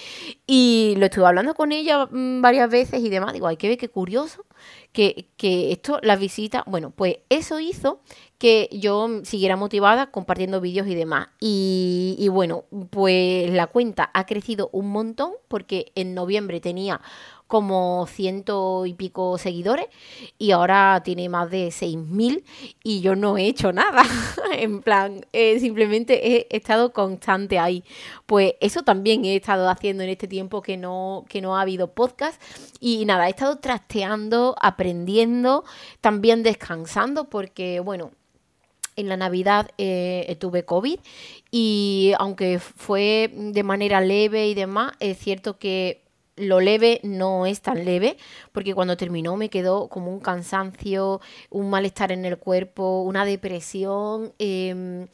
Y 0.47 0.95
lo 0.97 1.05
estuve 1.05 1.25
hablando 1.25 1.55
con 1.55 1.71
ella 1.71 2.05
mm, 2.05 2.41
varias 2.41 2.69
veces 2.69 3.01
y 3.01 3.09
demás. 3.09 3.33
Digo, 3.33 3.47
hay 3.47 3.57
que 3.57 3.69
ver 3.69 3.77
qué 3.77 3.89
curioso 3.89 4.45
que, 4.91 5.29
que 5.37 5.71
esto, 5.71 5.99
las 6.03 6.19
visitas, 6.19 6.63
bueno, 6.67 6.91
pues 6.91 7.17
eso 7.29 7.59
hizo 7.59 8.01
que 8.37 8.69
yo 8.71 9.23
siguiera 9.23 9.55
motivada 9.55 10.11
compartiendo 10.11 10.61
vídeos 10.61 10.87
y 10.87 10.95
demás. 10.95 11.29
Y, 11.39 12.15
y, 12.19 12.27
bueno, 12.27 12.65
pues 12.89 13.49
la 13.51 13.67
cuenta 13.67 14.11
ha 14.13 14.25
crecido 14.25 14.69
un 14.73 14.89
montón 14.89 15.31
porque 15.47 15.91
en 15.95 16.13
noviembre 16.13 16.59
tenía 16.59 17.01
como 17.47 18.07
ciento 18.07 18.85
y 18.85 18.93
pico 18.93 19.37
seguidores 19.37 19.85
y 20.37 20.51
ahora 20.51 21.01
tiene 21.03 21.29
más 21.29 21.49
de 21.51 21.69
seis 21.71 21.97
mil 21.97 22.43
y 22.83 23.01
yo 23.01 23.15
no 23.15 23.37
he 23.37 23.45
hecho 23.47 23.71
nada. 23.71 24.03
en 24.57 24.81
plan, 24.81 25.25
eh, 25.33 25.59
simplemente 25.59 26.27
he 26.27 26.47
estado 26.55 26.91
constante 26.93 27.59
ahí. 27.59 27.83
Pues 28.25 28.55
eso 28.61 28.83
también 28.83 29.25
he 29.25 29.35
estado 29.35 29.69
haciendo 29.69 30.03
en 30.03 30.09
este 30.09 30.27
tiempo 30.27 30.61
que 30.61 30.77
no, 30.77 31.25
que 31.29 31.41
no 31.41 31.57
ha 31.57 31.61
habido 31.61 31.93
podcast. 31.93 32.41
Y 32.79 33.05
nada, 33.05 33.27
he 33.27 33.29
estado 33.29 33.57
trasteando, 33.57 34.55
aprendiendo, 34.59 35.63
también 36.01 36.43
descansando 36.43 37.29
porque, 37.29 37.79
bueno, 37.79 38.11
en 38.95 39.09
la 39.09 39.17
Navidad 39.17 39.69
eh, 39.77 40.37
tuve 40.39 40.63
COVID 40.63 40.99
y 41.51 42.13
aunque 42.17 42.59
fue 42.59 43.29
de 43.33 43.63
manera 43.63 43.99
leve 44.01 44.47
y 44.47 44.53
demás, 44.53 44.93
es 44.99 45.17
cierto 45.17 45.57
que 45.57 46.04
lo 46.35 46.59
leve 46.59 46.99
no 47.03 47.45
es 47.45 47.61
tan 47.61 47.85
leve, 47.85 48.17
porque 48.51 48.73
cuando 48.73 48.97
terminó 48.97 49.37
me 49.37 49.49
quedó 49.49 49.87
como 49.87 50.11
un 50.11 50.19
cansancio, 50.19 51.21
un 51.49 51.69
malestar 51.69 52.11
en 52.11 52.25
el 52.25 52.37
cuerpo, 52.37 53.01
una 53.03 53.25
depresión, 53.25 54.33
em, 54.39 55.07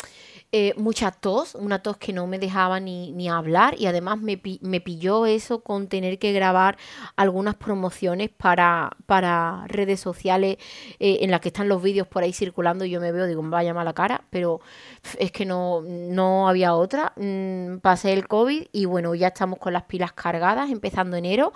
eh, 0.53 0.73
mucha 0.75 1.11
tos, 1.11 1.55
una 1.55 1.81
tos 1.81 1.95
que 1.95 2.11
no 2.11 2.27
me 2.27 2.37
dejaba 2.37 2.81
ni, 2.81 3.13
ni 3.13 3.29
hablar 3.29 3.75
y 3.77 3.85
además 3.85 4.19
me, 4.19 4.41
me, 4.59 4.81
pilló 4.81 5.25
eso 5.25 5.61
con 5.61 5.87
tener 5.87 6.19
que 6.19 6.33
grabar 6.33 6.77
algunas 7.15 7.55
promociones 7.55 8.29
para, 8.29 8.97
para 9.05 9.63
redes 9.67 10.01
sociales 10.01 10.57
eh, 10.99 11.19
en 11.21 11.31
las 11.31 11.39
que 11.39 11.47
están 11.47 11.69
los 11.69 11.81
vídeos 11.81 12.05
por 12.05 12.23
ahí 12.23 12.33
circulando 12.33 12.83
y 12.83 12.89
yo 12.89 12.99
me 12.99 13.13
veo, 13.13 13.27
digo, 13.27 13.41
vaya 13.43 13.73
mala 13.73 13.93
cara, 13.93 14.25
pero 14.29 14.59
es 15.17 15.31
que 15.31 15.45
no, 15.45 15.83
no 15.83 16.49
había 16.49 16.75
otra. 16.75 17.13
Mm, 17.15 17.77
pasé 17.77 18.11
el 18.11 18.27
COVID 18.27 18.65
y 18.73 18.85
bueno, 18.85 19.15
ya 19.15 19.27
estamos 19.27 19.57
con 19.57 19.71
las 19.71 19.83
pilas 19.83 20.11
cargadas, 20.11 20.69
empezando 20.69 21.15
enero 21.15 21.53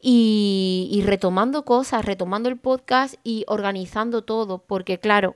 y, 0.00 0.88
y 0.92 1.02
retomando 1.02 1.64
cosas, 1.64 2.04
retomando 2.04 2.48
el 2.48 2.58
podcast 2.58 3.16
y 3.24 3.44
organizando 3.48 4.22
todo, 4.22 4.58
porque 4.58 5.00
claro, 5.00 5.34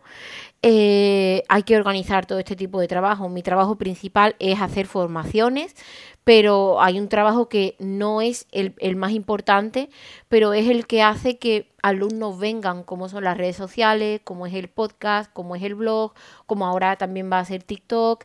eh, 0.62 1.42
hay 1.48 1.62
que 1.62 1.76
organizar 1.76 2.26
todo 2.26 2.38
este 2.38 2.54
tipo 2.54 2.80
de 2.80 2.88
trabajo. 2.88 3.28
Mi 3.28 3.42
trabajo 3.42 3.76
principal 3.76 4.36
es 4.38 4.60
hacer 4.60 4.86
formaciones, 4.86 5.74
pero 6.22 6.82
hay 6.82 6.98
un 7.00 7.08
trabajo 7.08 7.48
que 7.48 7.76
no 7.78 8.20
es 8.20 8.46
el, 8.52 8.96
más 8.96 9.12
importante, 9.12 9.88
pero 10.28 10.52
es 10.52 10.68
el 10.68 10.86
que 10.86 11.02
hace 11.02 11.38
que 11.38 11.70
alumnos 11.82 12.38
vengan, 12.38 12.84
como 12.84 13.08
son 13.08 13.24
las 13.24 13.38
redes 13.38 13.56
sociales, 13.56 14.20
como 14.22 14.46
es 14.46 14.52
el 14.52 14.68
podcast, 14.68 15.32
como 15.32 15.56
es 15.56 15.62
el 15.62 15.74
blog, 15.74 16.12
como 16.46 16.66
ahora 16.66 16.96
también 16.96 17.32
va 17.32 17.38
a 17.38 17.44
ser 17.46 17.62
TikTok, 17.62 18.24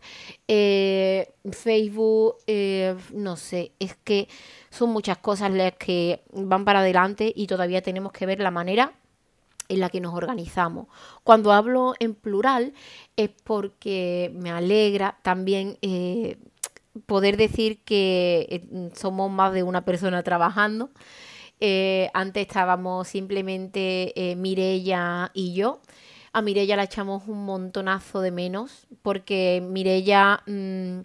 eh, 0.49 1.33
Facebook, 1.51 2.35
eh, 2.47 2.95
no 3.13 3.37
sé, 3.37 3.71
es 3.79 3.95
que 4.03 4.27
son 4.69 4.89
muchas 4.89 5.17
cosas 5.19 5.51
las 5.51 5.73
que 5.73 6.21
van 6.33 6.65
para 6.65 6.79
adelante 6.79 7.31
y 7.33 7.47
todavía 7.47 7.81
tenemos 7.81 8.11
que 8.11 8.25
ver 8.25 8.41
la 8.41 8.51
manera 8.51 8.93
en 9.69 9.79
la 9.79 9.89
que 9.89 10.01
nos 10.01 10.13
organizamos. 10.13 10.87
Cuando 11.23 11.51
hablo 11.51 11.93
en 11.99 12.13
plural 12.15 12.73
es 13.15 13.29
porque 13.43 14.31
me 14.35 14.51
alegra 14.51 15.17
también 15.21 15.77
eh, 15.81 16.37
poder 17.05 17.37
decir 17.37 17.79
que 17.83 18.47
eh, 18.49 18.89
somos 18.95 19.31
más 19.31 19.53
de 19.53 19.63
una 19.63 19.85
persona 19.85 20.23
trabajando. 20.23 20.89
Eh, 21.59 22.09
antes 22.13 22.47
estábamos 22.47 23.07
simplemente 23.07 24.35
Mirella 24.37 25.31
y 25.33 25.53
yo. 25.53 25.79
A 26.33 26.41
Mirella 26.41 26.75
la 26.75 26.83
echamos 26.83 27.27
un 27.27 27.45
montonazo 27.45 28.21
de 28.21 28.31
menos 28.31 28.87
porque 29.01 29.63
Mirella... 29.67 30.41
Mm, 30.45 31.01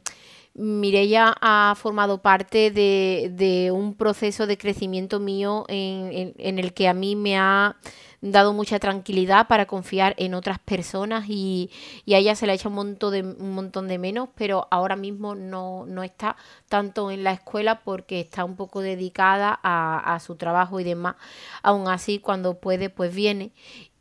Mirella 0.53 1.33
ha 1.40 1.75
formado 1.77 2.23
parte 2.23 2.73
de, 2.73 3.70
un 3.73 3.94
proceso 3.94 4.49
de 4.49 4.59
crecimiento 4.59 5.20
mío 5.20 5.64
en 5.68 6.59
el 6.59 6.75
que 6.75 6.88
a 6.88 6.92
mí 6.92 7.14
me 7.14 7.38
ha 7.38 7.77
dado 8.20 8.52
mucha 8.52 8.78
tranquilidad 8.78 9.48
para 9.48 9.66
confiar 9.66 10.14
en 10.18 10.35
otras 10.35 10.59
personas 10.59 11.24
y, 11.28 11.70
a 12.06 12.16
ella 12.16 12.35
se 12.35 12.46
le 12.46 12.52
ha 12.52 12.54
hecho 12.54 12.68
un 12.68 12.74
montón 12.74 13.12
de, 13.12 13.22
un 13.22 13.54
montón 13.54 13.88
de 13.88 13.98
menos, 13.98 14.28
pero 14.35 14.68
ahora 14.70 14.96
mismo 14.96 15.35
no, 15.35 15.87
no 15.87 16.02
está 16.02 16.37
tanto 16.68 17.11
en 17.11 17.24
la 17.24 17.33
escuela 17.33 17.80
porque 17.80 18.20
está 18.20 18.44
un 18.44 18.56
poco 18.56 18.80
dedicada 18.80 19.59
a, 19.62 20.14
a 20.14 20.20
su 20.20 20.37
trabajo 20.37 20.80
y 20.80 20.85
demás. 20.85 21.16
Aún 21.62 21.88
así, 21.88 22.18
cuando 22.18 22.61
puede, 22.61 22.90
pues 22.90 23.14
viene 23.14 23.52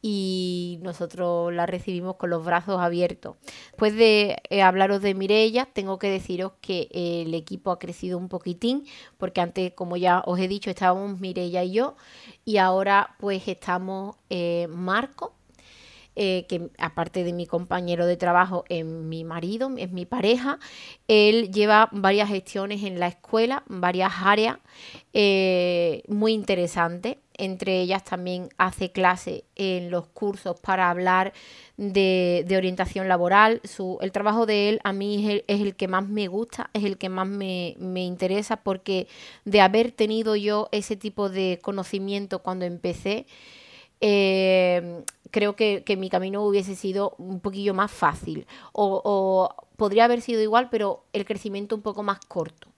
y 0.01 0.79
nosotros 0.81 1.53
la 1.53 1.65
recibimos 1.65 2.15
con 2.15 2.29
los 2.29 2.45
brazos 2.45 2.79
abiertos. 2.79 3.35
Después 3.71 3.95
de 3.95 4.37
eh, 4.49 4.61
hablaros 4.61 5.01
de 5.01 5.13
Mirella, 5.13 5.65
tengo 5.65 5.99
que 5.99 6.09
deciros 6.09 6.53
que 6.61 6.87
eh, 6.91 7.23
el 7.25 7.33
equipo 7.33 7.71
ha 7.71 7.79
crecido 7.79 8.17
un 8.17 8.29
poquitín, 8.29 8.85
porque 9.17 9.41
antes, 9.41 9.73
como 9.73 9.97
ya 9.97 10.23
os 10.25 10.39
he 10.39 10.47
dicho, 10.47 10.69
estábamos 10.69 11.19
Mirella 11.19 11.63
y 11.63 11.73
yo, 11.73 11.95
y 12.45 12.57
ahora 12.57 13.15
pues 13.19 13.47
estamos 13.47 14.15
eh, 14.29 14.67
Marco, 14.69 15.33
que 16.19 16.69
aparte 16.77 17.23
de 17.23 17.33
mi 17.33 17.45
compañero 17.45 18.05
de 18.05 18.17
trabajo, 18.17 18.65
es 18.67 18.83
mi 18.83 19.23
marido, 19.23 19.71
es 19.77 19.91
mi 19.91 20.05
pareja. 20.05 20.59
Él 21.07 21.51
lleva 21.51 21.89
varias 21.91 22.29
gestiones 22.29 22.83
en 22.83 22.99
la 22.99 23.07
escuela, 23.07 23.63
varias 23.67 24.11
áreas 24.23 24.57
muy 26.07 26.33
interesantes 26.33 27.17
entre 27.39 27.79
ellas 27.79 28.03
también 28.03 28.49
hace 28.57 28.91
clase 28.91 29.45
en 29.55 29.89
los 29.89 30.07
cursos 30.07 30.59
para 30.59 30.89
hablar 30.89 31.33
de, 31.77 32.45
orientación 32.55 33.07
laboral. 33.07 33.61
Su, 33.63 33.97
el 34.01 34.11
trabajo 34.11 34.45
de 34.45 34.69
él 34.69 34.81
a 34.83 34.91
mí 34.91 35.41
es 35.47 35.61
el, 35.61 35.75
que 35.75 35.87
más 35.87 36.07
me 36.07 36.27
gusta, 36.27 36.69
es 36.73 36.83
el 36.83 36.97
que 36.97 37.07
más 37.07 37.27
me, 37.27 37.75
interesa 37.79 38.57
porque 38.57 39.07
de 39.45 39.61
haber 39.61 39.93
tenido 39.93 40.35
yo 40.35 40.67
ese 40.73 40.97
tipo 40.97 41.29
de 41.29 41.59
conocimiento 41.61 42.39
cuando 42.39 42.65
empecé, 42.65 43.25
eh, 44.01 45.03
creo 45.31 45.55
que, 45.55 45.83
mi 45.97 46.09
camino 46.09 46.43
hubiese 46.43 46.75
sido 46.75 47.15
un 47.17 47.39
poquillo 47.39 47.73
más 47.73 47.91
fácil 47.91 48.47
o, 48.71 49.01
o 49.03 49.67
podría 49.77 50.05
haber 50.05 50.21
sido 50.21 50.41
igual, 50.41 50.69
pero 50.69 51.05
el 51.13 51.25
crecimiento 51.25 51.75
un 51.75 51.81
poco 51.81 52.03
más 52.03 52.19
corto. 52.27 52.69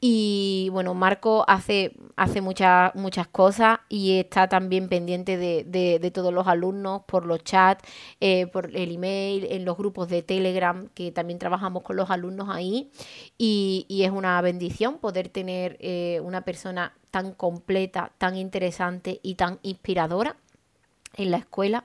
Y 0.00 0.68
bueno, 0.72 0.92
Marco 0.92 1.44
hace, 1.48 1.92
hace 2.16 2.42
muchas, 2.42 2.94
muchas 2.94 3.28
cosas 3.28 3.78
y 3.88 4.18
está 4.18 4.46
también 4.46 4.88
pendiente 4.90 5.38
de, 5.38 5.64
de, 5.64 6.10
todos 6.10 6.34
los 6.34 6.46
alumnos 6.46 7.02
por 7.06 7.24
los 7.24 7.42
chats, 7.42 7.82
eh, 8.20 8.46
por 8.46 8.76
el 8.76 8.92
email, 8.92 9.46
en 9.50 9.64
los 9.64 9.76
grupos 9.78 10.08
de 10.08 10.22
Telegram, 10.22 10.88
que 10.94 11.12
también 11.12 11.38
trabajamos 11.38 11.82
con 11.82 11.96
los 11.96 12.10
alumnos 12.10 12.48
ahí. 12.50 12.90
Y, 13.38 13.86
y 13.88 14.02
es 14.02 14.10
una 14.10 14.40
bendición 14.42 14.98
poder 14.98 15.30
tener 15.30 15.78
eh, 15.80 16.20
una 16.22 16.42
persona 16.42 16.92
tan 17.10 17.32
completa, 17.32 18.12
tan 18.18 18.36
interesante 18.36 19.20
y 19.22 19.36
tan 19.36 19.58
inspiradora 19.62 20.36
en 21.16 21.30
la 21.30 21.38
escuela. 21.38 21.84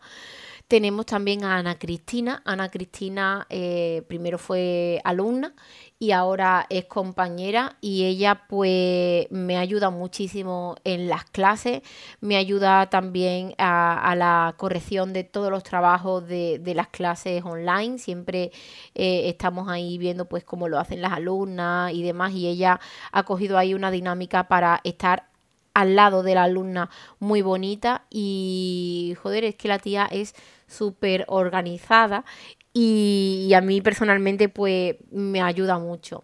Tenemos 0.72 1.06
también 1.06 1.44
a 1.44 1.58
Ana 1.58 1.78
Cristina. 1.78 2.42
Ana 2.46 2.70
Cristina 2.70 3.46
eh, 3.50 4.04
primero 4.08 4.38
fue 4.38 5.02
alumna 5.04 5.54
y 6.00 6.12
ahora 6.12 6.66
es 6.70 6.86
compañera 6.86 7.76
y 7.82 8.06
ella 8.06 8.48
pues 8.48 9.28
me 9.30 9.58
ayuda 9.58 9.90
muchísimo 9.90 10.78
en 10.86 11.10
las 11.10 11.26
clases, 11.26 11.82
me 12.22 12.38
ayuda 12.38 12.90
también 12.90 13.54
a, 13.58 14.16
la 14.18 14.56
corrección 14.58 15.12
de 15.12 15.26
todos 15.26 15.52
los 15.52 15.62
trabajos 15.62 16.26
de, 16.26 16.60
las 16.74 16.88
clases 16.88 17.44
online, 17.44 18.00
siempre 18.00 18.52
eh, 18.96 19.24
estamos 19.28 19.68
ahí 19.68 19.98
viendo 19.98 20.30
pues 20.30 20.46
cómo 20.46 20.70
lo 20.70 20.80
hacen 20.80 21.02
las 21.02 21.12
alumnas 21.12 21.94
y 21.94 22.02
demás 22.02 22.32
y 22.32 22.48
ella 22.48 22.80
ha 23.12 23.24
cogido 23.24 23.58
ahí 23.58 23.74
una 23.74 23.92
dinámica 23.92 24.48
para 24.48 24.80
estar 24.86 25.31
al 25.74 25.96
lado 25.96 26.24
de 26.24 26.36
la 26.36 26.44
alumna 26.44 26.90
muy 27.20 27.42
bonita 27.42 28.06
y 28.10 29.16
joder, 29.22 29.44
es 29.44 29.56
que 29.56 29.68
la 29.68 29.80
tía 29.80 30.08
es 30.12 30.36
súper 30.68 31.26
organizada 31.28 32.26
y, 32.74 33.52
a 33.54 33.62
mí 33.62 33.82
personalmente 33.82 34.48
pues 34.48 34.96
me 35.12 35.42
ayuda 35.42 35.78
mucho. 35.78 36.24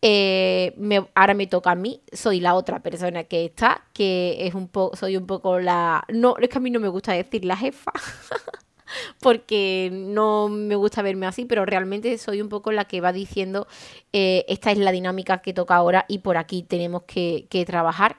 Eh, 0.00 0.74
ahora 1.14 1.34
me 1.34 1.46
toca 1.46 1.72
a 1.72 1.74
mí, 1.74 2.02
soy 2.12 2.40
la 2.40 2.54
otra 2.54 2.80
persona 2.82 3.24
que 3.24 3.44
está, 3.44 3.84
que 3.92 4.46
es 4.46 4.54
un 4.54 4.68
poco, 4.68 4.96
soy 4.96 5.16
un 5.16 5.26
poco 5.26 5.60
la... 5.60 6.04
No, 6.08 6.36
es 6.38 6.48
que 6.48 6.58
a 6.58 6.60
mí 6.60 6.70
no 6.70 6.80
me 6.80 6.88
gusta 6.88 7.12
decir 7.12 7.44
la 7.44 7.56
jefa. 7.56 7.92
porque 9.20 9.90
no 9.92 10.48
me 10.48 10.74
gusta 10.74 11.02
verme 11.02 11.26
así, 11.26 11.44
pero 11.44 11.64
realmente 11.64 12.16
soy 12.18 12.40
un 12.40 12.48
poco 12.48 12.72
la 12.72 12.84
que 12.84 13.00
va 13.00 13.12
diciendo 13.12 13.66
eh, 14.12 14.44
esta 14.48 14.70
es 14.70 14.78
la 14.78 14.92
dinámica 14.92 15.38
que 15.38 15.52
toca 15.54 15.74
ahora 15.74 16.04
y 16.08 16.18
por 16.18 16.36
aquí 16.36 16.62
tenemos 16.62 17.04
que, 17.04 17.46
trabajar, 17.66 18.16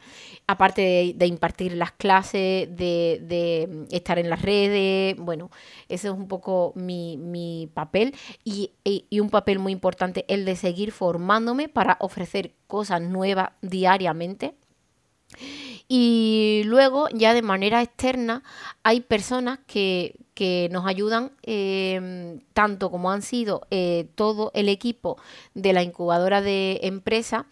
aparte 0.48 1.14
de, 1.16 1.28
impartir 1.28 1.74
las 1.74 1.92
clases, 1.92 2.76
de, 2.76 3.86
estar 3.92 4.18
en 4.20 4.30
las 4.30 4.42
redes, 4.42 5.16
bueno, 5.18 5.52
ese 5.90 6.08
es 6.08 6.14
un 6.14 6.28
poco 6.28 6.74
mi, 6.76 7.70
papel. 7.74 8.16
Y, 8.44 8.72
y 8.84 9.20
un 9.20 9.30
papel 9.30 9.60
muy 9.60 9.72
importante 9.72 10.26
el 10.28 10.46
de 10.46 10.56
seguir 10.56 10.92
formándome 10.92 11.70
para 11.70 11.98
ofrecer 12.00 12.54
cosas 12.68 13.02
nuevas 13.02 13.52
diariamente 13.62 14.56
y 15.88 16.64
luego, 16.66 17.08
ya 17.10 17.34
de 17.34 17.42
manera 17.42 17.82
externa, 17.82 18.44
hay 18.84 19.02
personas 19.02 19.60
que, 19.68 20.16
nos 20.72 20.86
ayudan, 20.86 21.32
em, 21.44 22.42
tanto 22.54 22.92
como 22.92 23.12
han 23.12 23.22
sido 23.22 23.62
eh, 23.72 24.08
todo 24.16 24.52
el 24.56 24.68
equipo 24.68 25.18
de 25.54 25.72
la 25.72 25.84
incubadora 25.84 26.42
de 26.42 26.82
empresa, 26.84 27.46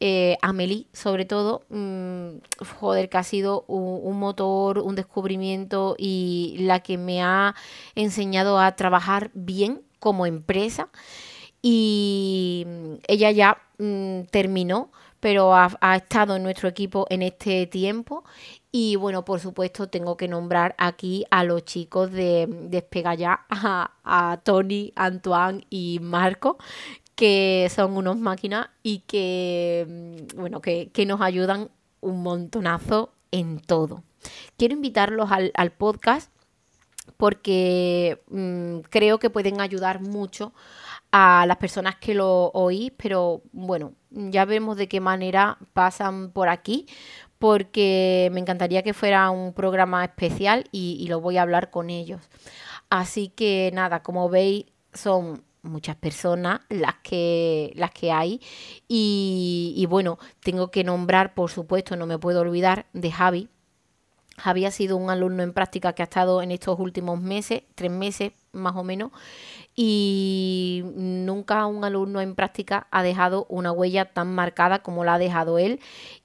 eh, 0.00 0.38
Amelie, 0.40 0.86
sobre 0.92 1.24
todo, 1.26 1.62
mm, 1.68 2.38
joder, 2.80 3.08
que 3.10 3.18
ha 3.18 3.22
sido 3.22 3.64
un, 3.66 4.18
motor, 4.18 4.78
un 4.78 4.94
descubrimiento 4.94 5.94
y 5.98 6.56
la 6.60 6.80
que 6.80 6.96
me 6.96 7.22
ha 7.22 7.54
enseñado 7.94 8.58
a 8.58 8.76
trabajar 8.76 9.30
bien 9.34 9.82
como 9.98 10.24
empresa. 10.24 10.88
Y 11.62 12.66
ella 13.08 13.30
ya 13.32 13.58
mm, 13.78 14.22
terminó 14.30 14.90
pero 15.20 15.54
ha, 15.54 15.96
estado 15.96 16.36
en 16.36 16.42
nuestro 16.42 16.68
equipo 16.68 17.06
en 17.10 17.22
este 17.22 17.66
tiempo. 17.66 18.24
Y 18.70 18.96
bueno, 18.96 19.24
por 19.24 19.40
supuesto, 19.40 19.88
tengo 19.88 20.16
que 20.16 20.28
nombrar 20.28 20.74
aquí 20.78 21.24
a 21.30 21.44
los 21.44 21.64
chicos 21.64 22.12
de 22.12 22.46
Despega 22.48 23.14
Ya, 23.14 23.46
a, 23.50 24.40
Tony, 24.44 24.92
Antoine 24.94 25.66
y 25.70 25.98
Marco, 26.00 26.58
que 27.14 27.70
son 27.74 27.96
unos 27.96 28.16
máquinas 28.18 28.68
y 28.82 29.00
que, 29.00 29.86
mm, 29.88 30.36
bueno, 30.40 30.60
que, 30.60 30.90
nos 31.06 31.20
ayudan 31.20 31.70
un 32.00 32.22
montonazo 32.22 33.12
en 33.32 33.60
todo. 33.60 34.04
Quiero 34.56 34.74
invitarlos 34.74 35.30
al, 35.30 35.72
podcast 35.72 36.30
porque 37.16 38.22
mm, 38.28 38.80
creo 38.90 39.18
que 39.18 39.30
pueden 39.30 39.60
ayudar 39.60 40.00
mucho 40.00 40.52
a 41.10 41.46
las 41.46 41.56
personas 41.56 41.96
que 41.96 42.14
lo 42.14 42.50
oís, 42.52 42.92
pero 42.96 43.42
bueno, 43.52 43.94
ya 44.10 44.44
vemos 44.44 44.76
de 44.76 44.88
qué 44.88 45.00
manera 45.00 45.58
pasan 45.72 46.30
por 46.30 46.48
aquí, 46.48 46.86
porque 47.38 48.30
me 48.32 48.40
encantaría 48.40 48.82
que 48.82 48.94
fuera 48.94 49.30
un 49.30 49.52
programa 49.52 50.04
especial 50.04 50.64
y, 50.72 51.06
lo 51.08 51.20
voy 51.20 51.36
a 51.36 51.42
hablar 51.42 51.70
con 51.70 51.90
ellos. 51.90 52.20
Así 52.90 53.28
que 53.28 53.70
nada, 53.74 54.02
como 54.02 54.28
veis, 54.28 54.66
son 54.92 55.44
muchas 55.62 55.96
personas 55.96 56.60
las 56.68 56.94
que 57.02 57.72
las 57.74 57.90
que 57.90 58.12
hay 58.12 58.40
y, 58.86 59.74
y, 59.76 59.86
bueno 59.86 60.18
tengo 60.40 60.70
que 60.70 60.84
nombrar 60.84 61.34
por 61.34 61.50
supuesto 61.50 61.96
no 61.96 62.06
me 62.06 62.16
puedo 62.16 62.40
olvidar 62.40 62.86
de 62.92 63.10
Javi 63.10 63.48
Javi 64.38 64.64
ha 64.64 64.70
sido 64.70 64.96
un 64.96 65.10
alumno 65.10 65.42
en 65.42 65.52
práctica 65.52 65.92
que 65.92 66.02
ha 66.02 66.04
estado 66.04 66.42
en 66.42 66.52
estos 66.52 66.78
últimos 66.78 67.20
meses 67.20 67.64
tres 67.74 67.90
meses 67.90 68.32
más 68.52 68.76
o 68.76 68.84
menos 68.84 69.10
y 69.80 70.82
nunca 70.96 71.64
un 71.66 71.84
alumno 71.84 72.20
en 72.20 72.34
práctica 72.34 72.88
ha 72.90 73.04
dejado 73.04 73.46
una 73.48 73.70
huella 73.70 74.06
tan 74.06 74.34
marcada 74.34 74.80
como 74.82 75.04
la 75.04 75.14
ha 75.14 75.18
dejado 75.20 75.56
él. 75.56 75.78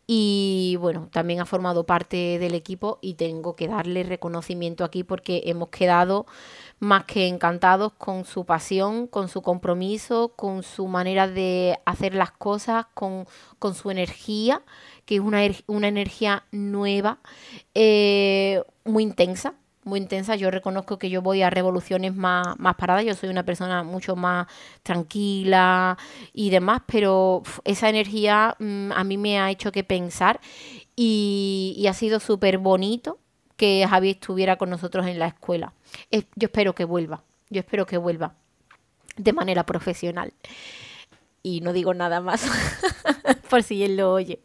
Y 0.08 0.76
bueno, 0.82 1.08
también 1.12 1.40
ha 1.40 1.46
formado 1.46 1.86
parte 1.86 2.40
del 2.40 2.56
equipo 2.56 2.98
y 3.00 3.14
tengo 3.14 3.56
que 3.56 3.68
darle 3.68 4.02
reconocimiento 4.02 4.84
aquí 4.84 5.04
porque 5.04 5.44
hemos 5.46 5.70
quedado 5.70 6.26
más 6.80 7.04
que 7.04 7.28
encantados 7.28 7.94
con 7.94 8.26
su 8.26 8.44
pasión, 8.44 9.06
con 9.06 9.30
su 9.30 9.44
compromiso, 9.44 10.30
con 10.36 10.64
su 10.64 10.88
manera 10.88 11.28
de 11.28 11.78
hacer 11.86 12.16
las 12.16 12.32
cosas, 12.32 12.88
con, 12.96 13.28
su 13.76 13.92
energía, 13.92 14.64
que 15.06 15.18
es 15.18 15.22
una, 15.22 15.42
una 15.68 15.90
energía 15.90 16.44
nueva, 16.52 17.20
eh, 17.76 18.64
muy 18.84 19.04
intensa 19.04 19.54
muy 19.86 20.00
intensa. 20.00 20.36
Yo 20.36 20.52
reconozco 20.52 20.98
que 20.98 21.10
yo 21.10 21.22
voy 21.22 21.42
a 21.42 21.50
revoluciones 21.50 22.16
más, 22.16 22.58
más 22.60 22.76
paradas. 22.76 23.06
Yo 23.06 23.16
soy 23.16 23.30
una 23.30 23.44
persona 23.44 23.84
mucho 23.84 24.16
más 24.16 24.48
tranquila 24.84 25.98
y 26.34 26.50
demás, 26.50 26.82
pero 26.86 27.44
esa 27.64 27.90
energía 27.90 28.56
mm, 28.60 28.92
a 28.92 29.04
mí 29.04 29.18
me 29.18 29.40
ha 29.40 29.52
hecho 29.52 29.72
que 29.72 29.84
pensar 29.84 30.40
y, 30.96 31.86
ha 31.90 31.94
sido 31.94 32.20
súper 32.20 32.58
bonito 32.58 33.20
que 33.58 33.86
Javi 33.88 34.12
estuviera 34.12 34.56
con 34.58 34.70
nosotros 34.70 35.06
en 35.08 35.20
la 35.20 35.28
escuela. 35.28 35.74
yo 36.12 36.48
espero 36.48 36.74
que 36.74 36.86
vuelva. 36.86 37.24
Yo 37.50 37.60
espero 37.60 37.86
que 37.86 37.98
vuelva 37.98 38.34
de 39.18 39.34
manera 39.34 39.66
profesional. 39.66 40.34
Y 41.44 41.62
no 41.62 41.74
digo 41.74 41.94
nada 41.94 42.22
más 42.22 42.46
por 43.50 43.64
si 43.64 43.84
él 43.84 43.98
lo 43.98 44.12
oye. 44.12 44.40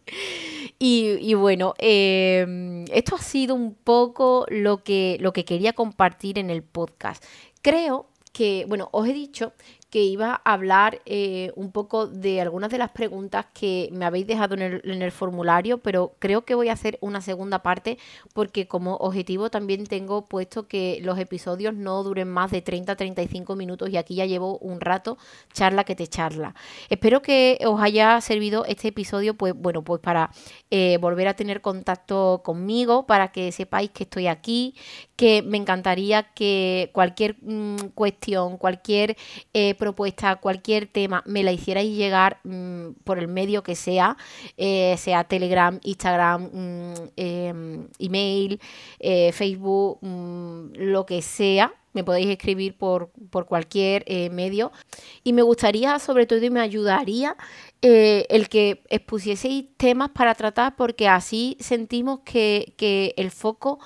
Y, 0.78 1.35
bueno, 1.35 1.74
em, 1.78 2.85
esto 2.92 3.16
ha 3.16 3.22
sido 3.22 3.54
un 3.54 3.74
poco 3.74 4.46
lo 4.48 4.83
que, 4.83 5.16
lo 5.20 5.33
que 5.33 5.44
quería 5.44 5.72
compartir 5.72 6.38
en 6.38 6.50
el 6.50 6.62
podcast. 6.62 7.24
Creo 7.62 8.07
que, 8.33 8.64
bueno, 8.68 8.88
os 8.92 9.09
he 9.09 9.12
dicho 9.12 9.52
que 9.90 10.03
iba 10.03 10.42
a 10.44 10.53
hablar 10.53 11.01
eh, 11.07 11.51
un 11.57 11.72
poco 11.72 12.07
de 12.07 12.42
algunas 12.42 12.70
de 12.70 12.77
las 12.77 12.90
preguntas 12.90 13.46
que 13.55 13.88
me 13.92 14.05
habéis 14.05 14.27
dejado 14.27 14.55
en 14.55 14.62
el, 15.03 15.12
formulario, 15.12 15.79
pero 15.79 16.12
creo 16.18 16.44
que 16.44 16.55
voy 16.55 16.68
a 16.68 16.74
hacer 16.74 16.98
una 17.01 17.22
segunda 17.22 17.61
parte 17.61 17.96
porque 18.35 18.68
como 18.68 18.96
objetivo 18.96 19.51
también 19.51 19.87
tengo 19.87 20.27
puesto 20.27 20.68
que 20.68 20.98
los 21.03 21.18
episodios 21.18 21.72
no 21.72 22.03
duren 22.03 22.29
más 22.29 22.51
de 22.51 22.62
30-35 22.62 23.57
minutos 23.57 23.88
y 23.88 23.96
aquí 23.96 24.16
ya 24.16 24.27
llevo 24.27 24.59
un 24.59 24.81
rato 24.81 25.16
charla 25.55 25.85
que 25.85 25.96
te 25.96 26.07
charla. 26.07 26.55
Espero 26.90 27.22
que 27.22 27.59
os 27.64 27.81
haya 27.81 28.20
servido 28.20 28.66
este 28.66 28.88
episodio, 28.88 29.35
pues 29.35 29.55
bueno, 29.57 29.83
pues 29.83 30.03
para 30.03 30.31
eh, 30.70 30.98
volver 31.01 31.29
a 31.29 31.35
tener 31.35 31.62
contacto 31.62 32.42
conmigo, 32.44 33.07
para 33.07 33.33
que 33.33 33.51
sepáis 33.53 33.90
que 33.90 34.05
estoy 34.05 34.27
aquí, 34.27 34.74
que 35.16 35.42
me 35.42 35.57
encantaría 35.57 36.24
que 36.35 36.90
cualquier 36.92 37.37
mm, 37.40 37.77
cuestión, 37.94 38.59
cualquier... 38.59 39.16
Eh, 39.55 39.77
propuesta, 39.78 40.36
cualquier 40.36 40.86
tema, 40.86 41.22
me 41.26 41.42
la 41.42 41.52
hicierais 41.52 41.96
llegar 41.96 42.38
mm, 42.44 42.90
por 43.04 43.18
el 43.18 43.28
medio 43.28 43.62
que 43.62 43.74
sea, 43.74 44.16
eh, 44.56 44.96
sea 44.98 45.24
Telegram, 45.24 45.78
Instagram, 45.82 46.50
mm, 46.52 46.94
em, 47.16 47.88
email, 47.98 48.60
eh, 48.98 49.32
Facebook, 49.32 49.98
mm, 50.02 50.72
lo 50.74 51.06
que 51.06 51.22
sea, 51.22 51.72
me 51.94 52.04
podéis 52.04 52.28
escribir 52.28 52.76
por, 52.76 53.10
por 53.30 53.46
cualquier 53.46 54.04
eh, 54.06 54.28
medio. 54.30 54.72
Y 55.24 55.32
me 55.32 55.42
gustaría, 55.42 55.98
sobre 55.98 56.26
todo, 56.26 56.44
y 56.44 56.50
me 56.50 56.60
ayudaría 56.60 57.36
el 57.80 58.48
que 58.48 58.82
expusieseis 58.90 59.66
temas 59.76 60.10
para 60.10 60.34
tratar, 60.34 60.74
porque 60.76 61.08
así 61.08 61.56
sentimos 61.60 62.20
que, 62.24 62.74
que 62.76 63.14
el 63.16 63.30
foco 63.30 63.78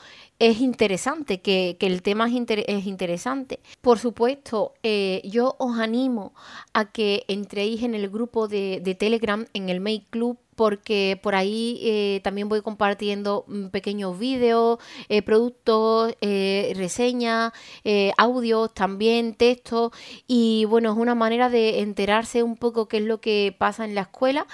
es 0.42 0.60
interesante, 0.60 1.40
que, 1.40 1.76
el 1.78 2.02
tema 2.02 2.26
es, 2.26 2.86
interesante. 2.86 3.60
Por 3.80 4.00
supuesto, 4.00 4.74
eh, 4.82 5.22
yo 5.24 5.54
os 5.60 5.78
animo 5.78 6.34
a 6.74 6.90
que 6.90 7.24
entréis 7.28 7.84
en 7.84 7.94
el 7.94 8.10
grupo 8.10 8.48
de, 8.48 8.96
Telegram, 8.98 9.46
en 9.54 9.68
el 9.68 9.80
Make 9.80 10.06
Club, 10.10 10.38
porque 10.56 11.18
por 11.22 11.34
ahí 11.34 11.78
eh, 11.82 12.20
también 12.22 12.48
voy 12.48 12.62
compartiendo 12.62 13.46
pequeños 13.70 14.18
vídeos, 14.18 14.78
eh, 15.08 15.22
productos, 15.22 16.14
eh, 16.20 16.72
reseñas, 16.76 17.52
audios 18.16 18.72
también, 18.74 19.34
textos 19.34 19.92
y 20.26 20.64
bueno, 20.66 20.92
es 20.92 20.98
una 20.98 21.14
manera 21.14 21.48
de 21.48 21.80
enterarse 21.80 22.42
un 22.42 22.56
poco 22.56 22.86
qué 22.86 22.98
es 22.98 23.04
lo 23.04 23.20
que 23.20 23.54
pasa 23.56 23.84
en 23.84 23.94
la 23.94 24.02
escuela 24.02 24.46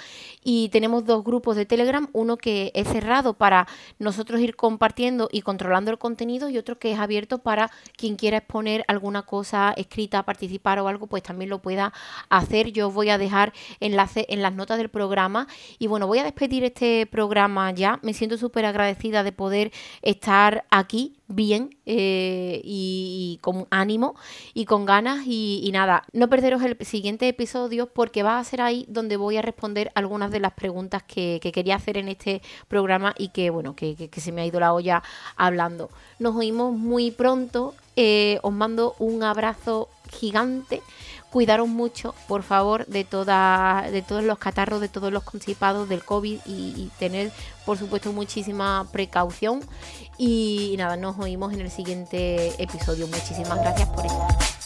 y 0.43 0.69
tenemos 0.69 1.05
dos 1.05 1.23
grupos 1.23 1.55
de 1.55 1.65
Telegram, 1.65 2.07
uno 2.13 2.37
que 2.37 2.71
es 2.73 2.87
cerrado 2.87 3.33
para 3.33 3.67
nosotros 3.97 4.39
ir 4.39 4.55
compartiendo 4.55 5.29
y 5.31 5.41
controlando 5.41 5.91
el 5.91 5.97
contenido 5.97 6.49
y 6.49 6.57
otro 6.57 6.79
que 6.79 6.91
es 6.93 6.99
abierto 6.99 7.39
para 7.39 7.71
quien 7.97 8.15
quiera 8.15 8.37
exponer 8.37 8.85
alguna 8.87 9.23
cosa 9.23 9.73
escrita, 9.75 10.23
participar 10.23 10.79
o 10.79 10.87
algo, 10.87 11.07
pues 11.07 11.23
también 11.23 11.49
lo 11.49 11.59
pueda 11.61 11.93
hacer. 12.29 12.71
Yo 12.71 12.91
voy 12.91 13.09
a 13.09 13.17
dejar 13.17 13.53
enlace 13.79 14.25
en 14.29 14.41
las 14.41 14.53
notas 14.53 14.77
del 14.77 14.89
programa 14.89 15.47
y 15.77 15.87
bueno, 15.89 16.07
voy 16.07 16.19
a 16.19 16.23
despedir 16.23 16.63
este 16.63 17.05
programa 17.05 17.71
ya. 17.71 17.99
Me 18.01 18.13
siento 18.13 18.37
súper 18.37 18.65
agradecida 18.65 19.23
de 19.23 19.31
poder 19.31 19.71
estar 20.01 20.65
aquí 20.69 21.17
bien 21.27 21.77
eh, 21.85 22.61
y, 22.63 23.37
con 23.41 23.67
ánimo 23.69 24.15
y 24.53 24.65
con 24.65 24.85
ganas 24.85 25.25
y, 25.25 25.69
nada, 25.73 26.03
no 26.13 26.27
perderos 26.29 26.61
el 26.63 26.77
siguiente 26.85 27.27
episodio 27.27 27.87
porque 27.87 28.23
va 28.23 28.39
a 28.39 28.43
ser 28.43 28.61
ahí 28.61 28.85
donde 28.89 29.17
voy 29.17 29.37
a 29.37 29.41
responder 29.41 29.91
algunas 29.95 30.31
de 30.31 30.39
las 30.39 30.53
preguntas 30.53 31.03
que, 31.03 31.39
quería 31.53 31.75
hacer 31.75 31.97
en 31.97 32.09
este 32.09 32.41
programa 32.67 33.13
y 33.17 33.29
que 33.29 33.49
bueno, 33.49 33.75
que, 33.75 34.09
se 34.11 34.31
me 34.31 34.41
ha 34.41 34.45
ido 34.45 34.59
la 34.59 34.73
olla 34.73 35.03
hablando. 35.35 35.89
Nos 36.19 36.35
oímos 36.35 36.73
muy 36.73 37.11
pronto, 37.11 37.75
eh, 37.95 38.39
os 38.43 38.53
mando 38.53 38.95
un 38.99 39.23
abrazo 39.23 39.89
gigante 40.11 40.81
cuidaros 41.31 41.67
mucho, 41.67 42.15
por 42.27 42.43
favor, 42.43 42.85
de, 42.87 43.03
toda, 43.03 43.87
de 43.91 44.01
todos 44.01 44.23
los 44.23 44.39
catarros, 44.39 44.81
de 44.81 44.89
todos 44.89 45.11
los 45.11 45.23
constipados 45.23 45.87
del 45.87 46.03
COVID 46.03 46.39
y, 46.45 46.91
tener, 46.99 47.31
por 47.65 47.77
supuesto, 47.77 48.11
muchísima 48.11 48.87
precaución. 48.91 49.61
Y, 50.17 50.71
y 50.73 50.77
nada, 50.77 50.97
nos 50.97 51.17
oímos 51.19 51.53
en 51.53 51.61
el 51.61 51.71
siguiente 51.71 52.61
episodio. 52.61 53.07
Muchísimas 53.07 53.59
gracias 53.59 53.87
por 53.89 54.05
estar. 54.05 54.58